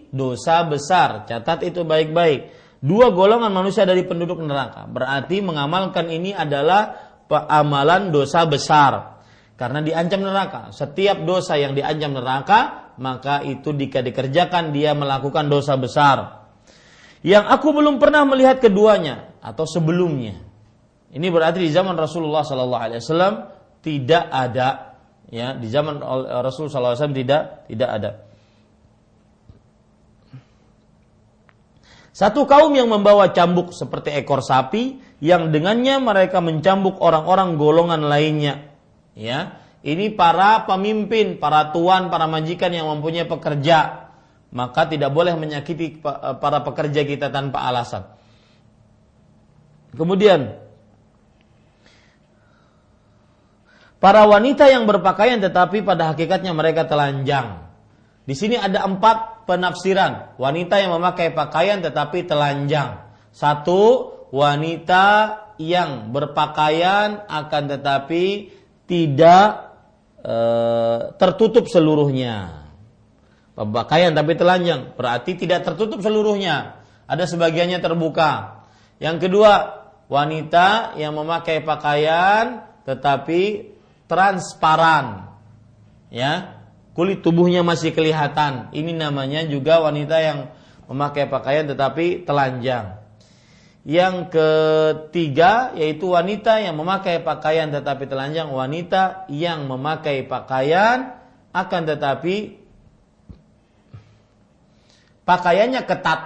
[0.07, 1.27] dosa besar.
[1.27, 2.63] Catat itu baik-baik.
[2.79, 4.87] Dua golongan manusia dari penduduk neraka.
[4.87, 6.95] Berarti mengamalkan ini adalah
[7.27, 9.19] amalan dosa besar.
[9.59, 10.61] Karena diancam neraka.
[10.71, 12.59] Setiap dosa yang diancam neraka,
[12.99, 16.47] maka itu jika dikerjakan dia melakukan dosa besar.
[17.25, 20.41] Yang aku belum pernah melihat keduanya atau sebelumnya.
[21.13, 23.33] Ini berarti di zaman Rasulullah Sallallahu Alaihi Wasallam
[23.85, 24.97] tidak ada
[25.29, 26.01] ya di zaman
[26.41, 28.11] Rasulullah SAW tidak tidak ada.
[32.15, 38.71] Satu kaum yang membawa cambuk seperti ekor sapi yang dengannya mereka mencambuk orang-orang golongan lainnya.
[39.15, 44.07] Ya, ini para pemimpin, para tuan, para majikan yang mempunyai pekerja.
[44.55, 45.99] Maka tidak boleh menyakiti
[46.39, 48.14] para pekerja kita tanpa alasan.
[49.95, 50.59] Kemudian
[54.03, 57.65] para wanita yang berpakaian tetapi pada hakikatnya mereka telanjang.
[58.25, 63.05] Di sini ada empat penafsiran wanita yang memakai pakaian tetapi telanjang.
[63.31, 65.05] Satu, wanita
[65.61, 68.51] yang berpakaian akan tetapi
[68.89, 69.77] tidak
[70.19, 70.37] e,
[71.15, 72.67] tertutup seluruhnya.
[73.55, 76.83] Pakaian tapi telanjang berarti tidak tertutup seluruhnya.
[77.07, 78.63] Ada sebagiannya terbuka.
[78.99, 79.51] Yang kedua,
[80.05, 83.73] wanita yang memakai pakaian tetapi
[84.05, 85.33] transparan.
[86.13, 86.61] Ya,
[86.93, 88.71] kulit tubuhnya masih kelihatan.
[88.71, 90.39] Ini namanya juga wanita yang
[90.85, 93.01] memakai pakaian tetapi telanjang.
[93.85, 101.21] Yang ketiga yaitu wanita yang memakai pakaian tetapi telanjang, wanita yang memakai pakaian
[101.53, 102.57] akan tetapi
[105.25, 106.21] pakaiannya ketat.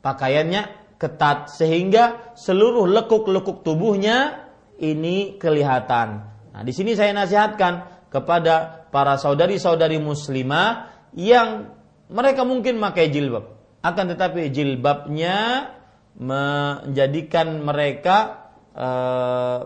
[0.00, 4.44] Pakaiannya ketat sehingga seluruh lekuk-lekuk tubuhnya
[4.76, 6.28] ini kelihatan.
[6.52, 11.72] Nah, di sini saya nasihatkan kepada para saudari-saudari muslimah yang
[12.12, 13.56] mereka mungkin pakai jilbab.
[13.80, 15.70] Akan tetapi jilbabnya
[16.20, 18.88] menjadikan mereka e,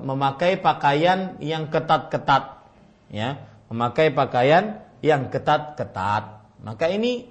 [0.06, 2.62] memakai pakaian yang ketat-ketat.
[3.10, 6.46] Ya, memakai pakaian yang ketat-ketat.
[6.62, 7.26] Maka ini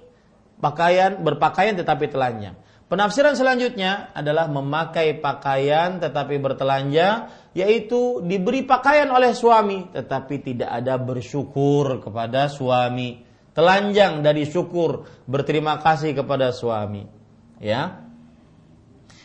[0.60, 2.58] pakaian berpakaian tetapi telanjang.
[2.84, 11.00] Penafsiran selanjutnya adalah memakai pakaian tetapi bertelanjang, yaitu diberi pakaian oleh suami tetapi tidak ada
[11.00, 13.24] bersyukur kepada suami.
[13.54, 17.06] Telanjang dari syukur, berterima kasih kepada suami.
[17.62, 18.04] Ya.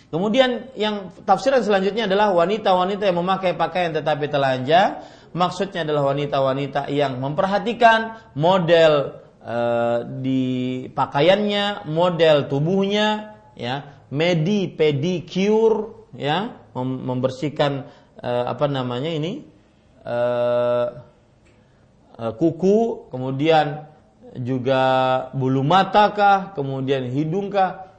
[0.09, 5.01] Kemudian yang tafsiran selanjutnya adalah wanita-wanita yang memakai pakaian tetapi telanjang,
[5.33, 9.57] maksudnya adalah wanita-wanita yang memperhatikan model e,
[10.21, 10.43] di
[10.93, 17.91] pakaiannya, model tubuhnya, ya medi pedicure ya membersihkan
[18.23, 19.43] uh, apa namanya ini
[20.07, 20.87] uh,
[22.15, 23.91] uh, kuku kemudian
[24.39, 24.81] juga
[25.35, 27.91] bulu mata kah kemudian hidung kah?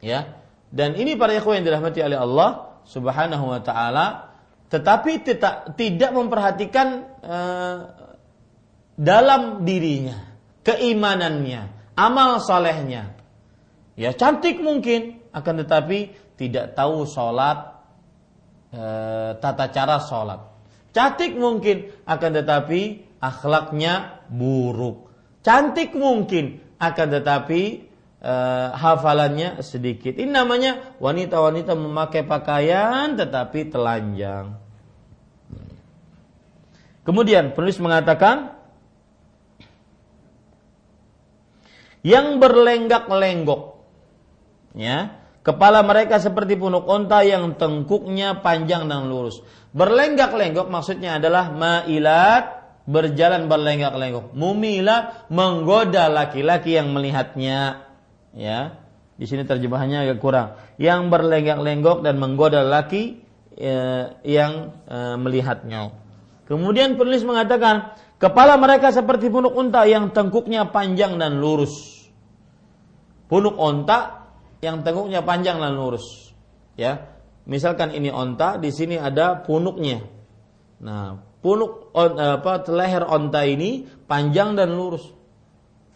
[0.00, 0.38] Ya
[0.70, 4.32] dan ini para ikhwan yang dirahmati oleh Allah Subhanahu wa taala
[4.70, 6.88] tetapi tidak tidak memperhatikan
[7.26, 7.76] uh,
[8.94, 10.29] dalam dirinya
[10.66, 13.16] keimanannya, amal solehnya.
[13.96, 17.76] Ya cantik mungkin, akan tetapi tidak tahu sholat,
[18.72, 18.82] e,
[19.38, 20.40] tata cara sholat.
[20.90, 22.80] Cantik mungkin, akan tetapi
[23.20, 25.12] akhlaknya buruk.
[25.44, 27.62] Cantik mungkin, akan tetapi
[28.24, 28.34] e,
[28.72, 30.16] hafalannya sedikit.
[30.16, 34.56] Ini namanya wanita-wanita memakai pakaian tetapi telanjang.
[37.00, 38.59] Kemudian penulis mengatakan
[42.06, 43.62] yang berlenggak-lenggok.
[44.76, 49.42] Ya, kepala mereka seperti punuk onta yang tengkuknya panjang dan lurus.
[49.74, 54.34] Berlenggak-lenggok maksudnya adalah mailat berjalan berlenggak-lenggok.
[54.34, 57.86] Mumilat menggoda laki-laki yang melihatnya.
[58.30, 58.78] Ya,
[59.18, 60.58] di sini terjemahannya agak kurang.
[60.78, 63.20] Yang berlenggak-lenggok dan menggoda laki
[63.58, 65.92] ya, yang eh, melihatnya.
[66.50, 72.04] Kemudian penulis mengatakan Kepala mereka seperti punuk unta yang tengkuknya panjang dan lurus.
[73.32, 74.28] Punuk unta
[74.60, 76.36] yang tengkuknya panjang dan lurus.
[76.76, 77.16] Ya,
[77.48, 80.04] misalkan ini unta, di sini ada punuknya.
[80.84, 85.16] Nah, punuk on, apa leher unta ini panjang dan lurus.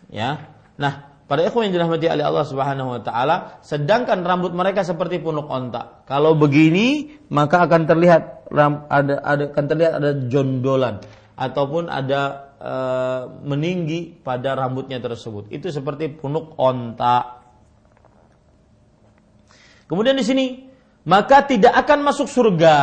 [0.09, 0.49] Ya.
[0.81, 5.45] Nah, pada ikhwan yang dirahmati oleh Allah Subhanahu wa taala, sedangkan rambut mereka seperti punuk
[5.45, 6.01] onta.
[6.09, 8.49] Kalau begini, maka akan terlihat
[8.89, 11.05] ada, ada akan terlihat ada jondolan
[11.35, 12.75] ataupun ada e,
[13.43, 15.51] meninggi pada rambutnya tersebut.
[15.51, 17.43] Itu seperti punuk onta.
[19.91, 20.47] Kemudian di sini
[21.05, 22.77] maka tidak akan masuk surga.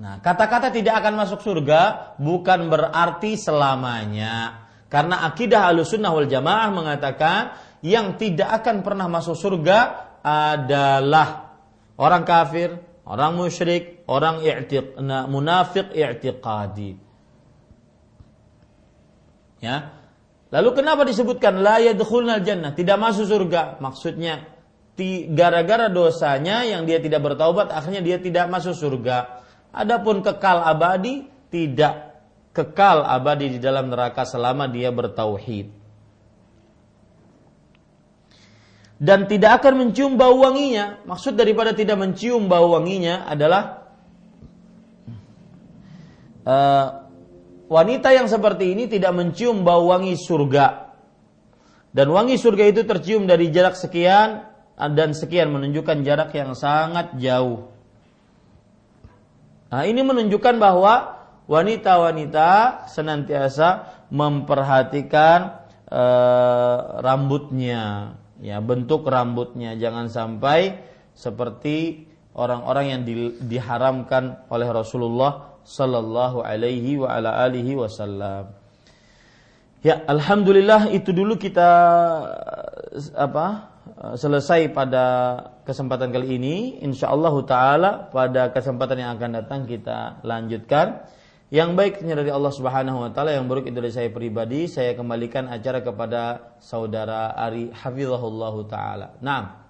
[0.00, 4.66] Nah, kata-kata tidak akan masuk surga bukan berarti selamanya.
[4.90, 7.40] Karena akidah Ahlussunnah wal Jamaah mengatakan
[7.84, 9.78] yang tidak akan pernah masuk surga
[10.20, 11.56] adalah
[11.96, 12.74] orang kafir,
[13.06, 14.98] orang musyrik, orang i'tiq,
[15.30, 17.09] munafik i'tiqadi.
[19.60, 19.92] Ya.
[20.50, 23.78] Lalu kenapa disebutkan la yadkhulnal jannah, tidak masuk surga?
[23.78, 24.50] Maksudnya
[25.32, 29.40] gara-gara dosanya yang dia tidak bertaubat akhirnya dia tidak masuk surga.
[29.70, 35.80] Adapun kekal abadi tidak kekal abadi di dalam neraka selama dia bertauhid.
[39.00, 41.00] Dan tidak akan mencium bau wanginya.
[41.08, 43.88] Maksud daripada tidak mencium bau wanginya adalah
[46.44, 47.08] uh,
[47.70, 50.90] wanita yang seperti ini tidak mencium bau wangi surga.
[51.94, 57.70] Dan wangi surga itu tercium dari jarak sekian dan sekian menunjukkan jarak yang sangat jauh.
[59.70, 66.04] Nah, ini menunjukkan bahwa wanita-wanita senantiasa memperhatikan e,
[67.02, 70.78] rambutnya, ya bentuk rambutnya, jangan sampai
[71.14, 73.14] seperti orang-orang yang di,
[73.46, 78.52] diharamkan oleh Rasulullah Sallallahu Alaihi wa ala alihi Wasallam.
[79.80, 81.70] Ya, alhamdulillah itu dulu kita
[83.16, 83.72] apa
[84.12, 85.04] selesai pada
[85.64, 86.84] kesempatan kali ini.
[86.84, 91.08] Insya Allah Taala pada kesempatan yang akan datang kita lanjutkan.
[91.50, 94.70] Yang baiknya dari Allah Subhanahu Wa Taala, yang buruk itu dari saya pribadi.
[94.70, 99.06] Saya kembalikan acara kepada saudara Ari Hafizahullah Taala.
[99.24, 99.69] Nah.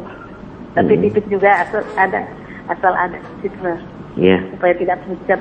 [0.77, 1.01] tapi hmm.
[1.07, 2.21] tipis juga asal ada
[2.69, 3.75] asal ada gitu
[4.15, 4.39] Ya.
[4.55, 5.39] Supaya tidak pucat.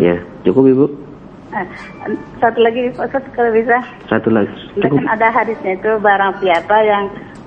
[0.00, 0.16] Ya,
[0.48, 0.86] cukup Ibu.
[1.54, 1.66] Nah,
[2.42, 3.78] satu lagi Ustaz kalau bisa.
[4.10, 4.50] Satu lagi.
[4.74, 4.98] Cukup.
[4.98, 7.04] Kan ada hadisnya itu barang siapa yang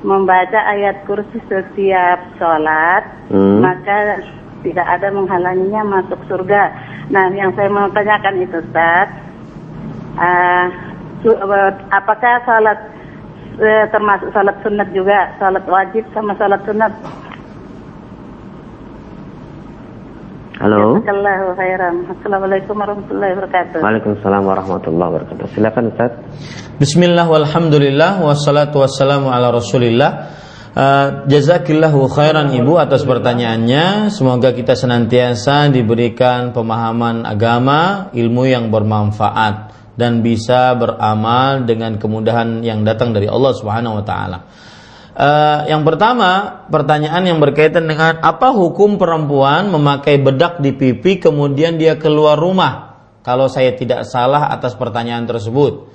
[0.07, 3.59] membaca ayat kursi setiap sholat, hmm.
[3.59, 4.23] maka
[4.63, 6.71] tidak ada menghalanginya masuk surga.
[7.11, 9.11] Nah, yang saya mau tanyakan itu Ustaz,
[10.15, 10.67] uh,
[11.91, 12.79] apakah sholat
[13.59, 16.95] uh, termasuk sholat sunat juga, sholat wajib sama sholat sunat?
[20.57, 20.97] Halo.
[21.05, 23.77] Assalamualaikum warahmatullahi wabarakatuh.
[23.77, 25.45] Waalaikumsalam warahmatullahi wabarakatuh.
[25.53, 26.17] Silakan Ustaz.
[26.81, 30.33] Bismillah walhamdulillah wassalatu wassalamu ala Rasulillah.
[30.73, 34.09] Uh, jazakillahu khairan Ibu atas pertanyaannya.
[34.09, 42.81] Semoga kita senantiasa diberikan pemahaman agama, ilmu yang bermanfaat dan bisa beramal dengan kemudahan yang
[42.81, 44.37] datang dari Allah Subhanahu wa taala.
[45.17, 51.81] Uh, yang pertama, pertanyaan yang berkaitan dengan apa hukum perempuan memakai bedak di pipi kemudian
[51.81, 53.01] dia keluar rumah?
[53.25, 55.89] Kalau saya tidak salah atas pertanyaan tersebut.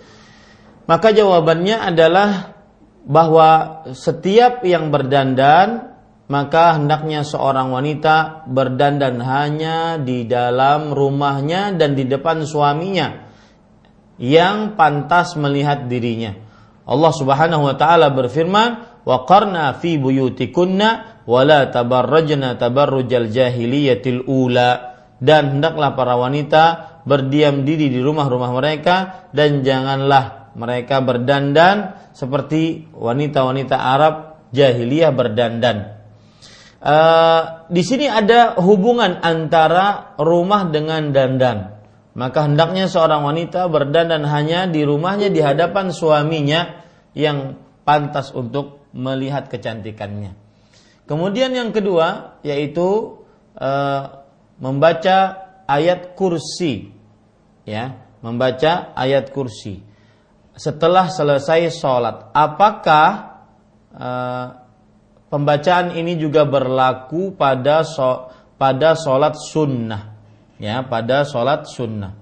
[0.90, 2.58] Maka jawabannya adalah
[3.06, 5.94] bahwa setiap yang berdandan
[6.26, 13.28] maka hendaknya seorang wanita berdandan hanya di dalam rumahnya dan di depan suaminya
[14.16, 16.32] yang pantas melihat dirinya.
[16.82, 23.30] Allah Subhanahu wa taala berfirman, waqarna fi buyutikunna wala tabarrajna tabarrujal
[25.22, 26.62] dan hendaklah para wanita
[27.06, 34.14] berdiam diri di rumah-rumah mereka dan janganlah mereka berdandan seperti wanita-wanita Arab
[34.50, 36.02] jahiliyah berdandan.
[36.82, 41.78] Uh, di sini ada hubungan antara rumah dengan dandan.
[42.12, 46.82] Maka hendaknya seorang wanita berdandan hanya di rumahnya di hadapan suaminya
[47.14, 50.36] yang pantas untuk melihat kecantikannya.
[51.08, 53.20] Kemudian yang kedua yaitu
[53.56, 53.70] e,
[54.62, 56.94] membaca ayat kursi.
[57.66, 59.82] Ya, membaca ayat kursi.
[60.52, 63.40] Setelah selesai sholat, apakah
[63.96, 64.46] uh,
[65.32, 68.28] pembacaan ini juga berlaku pada so,
[68.60, 70.12] pada sholat sunnah?
[70.60, 72.21] Ya, pada sholat sunnah.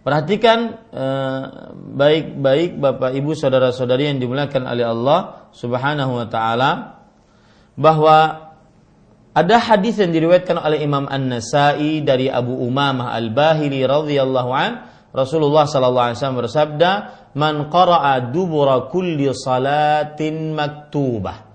[0.00, 1.42] Perhatikan eh,
[1.76, 6.70] baik-baik Bapak Ibu saudara-saudari yang dimuliakan oleh Allah Subhanahu wa taala
[7.76, 8.48] bahwa
[9.36, 16.06] ada hadis yang diriwayatkan oleh Imam An-Nasai dari Abu Umamah Al-Bahili radhiyallahu an Rasulullah sallallahu
[16.06, 16.90] alaihi wasallam bersabda,
[17.34, 21.46] "Man qara'a dubura kulli salatin maktubah."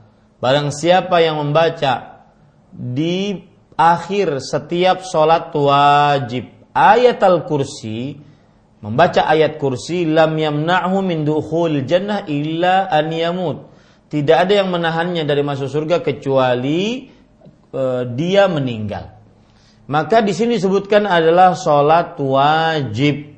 [0.43, 2.23] Barang siapa yang membaca
[2.71, 3.39] di
[3.75, 8.19] akhir setiap salat wajib ayat al-kursi
[8.85, 13.65] membaca ayat kursi lam yamna'hu min dukhul jannah illa an yamut.
[14.05, 17.09] Tidak ada yang menahannya dari masuk surga kecuali
[17.73, 19.17] uh, dia meninggal.
[19.89, 23.33] Maka di sini disebutkan adalah sholat wajib.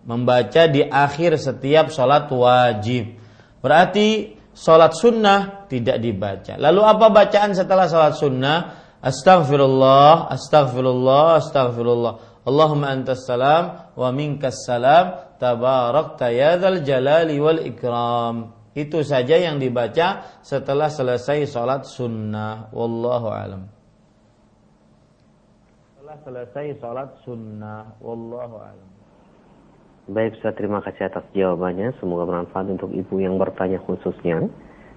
[0.00, 3.14] Membaca di akhir setiap sholat wajib.
[3.62, 6.58] Berarti sholat sunnah tidak dibaca.
[6.58, 8.58] Lalu apa bacaan setelah sholat sunnah?
[9.00, 12.29] Astaghfirullah, astaghfirullah, astaghfirullah.
[12.40, 18.56] Allahumma antas salam wa minkas salam tabarakta ya dzal jalali wal ikram.
[18.70, 22.70] Itu saja yang dibaca setelah selesai sholat sunnah.
[22.70, 23.62] Wallahu alam.
[25.98, 27.98] Setelah selesai sholat sunnah.
[27.98, 28.88] Wallahu alam.
[30.10, 31.94] Baik, Ustaz, terima kasih atas jawabannya.
[32.00, 34.48] Semoga bermanfaat untuk ibu yang bertanya khususnya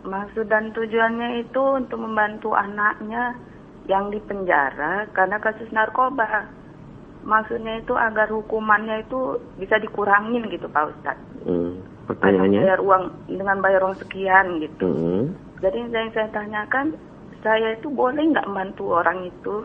[0.03, 3.39] Maksud dan tujuannya itu untuk membantu anaknya
[3.87, 6.51] yang di penjara karena kasus narkoba.
[7.23, 11.47] Maksudnya itu agar hukumannya itu bisa dikurangin gitu Pak Ustadz.
[11.47, 12.63] Hmm pertanyaannya?
[12.63, 14.89] Bayar uang dengan bayar uang sekian gitu.
[14.89, 15.25] Hmm.
[15.61, 16.95] jadi yang saya tanyakan
[17.41, 19.65] saya itu boleh nggak bantu orang itu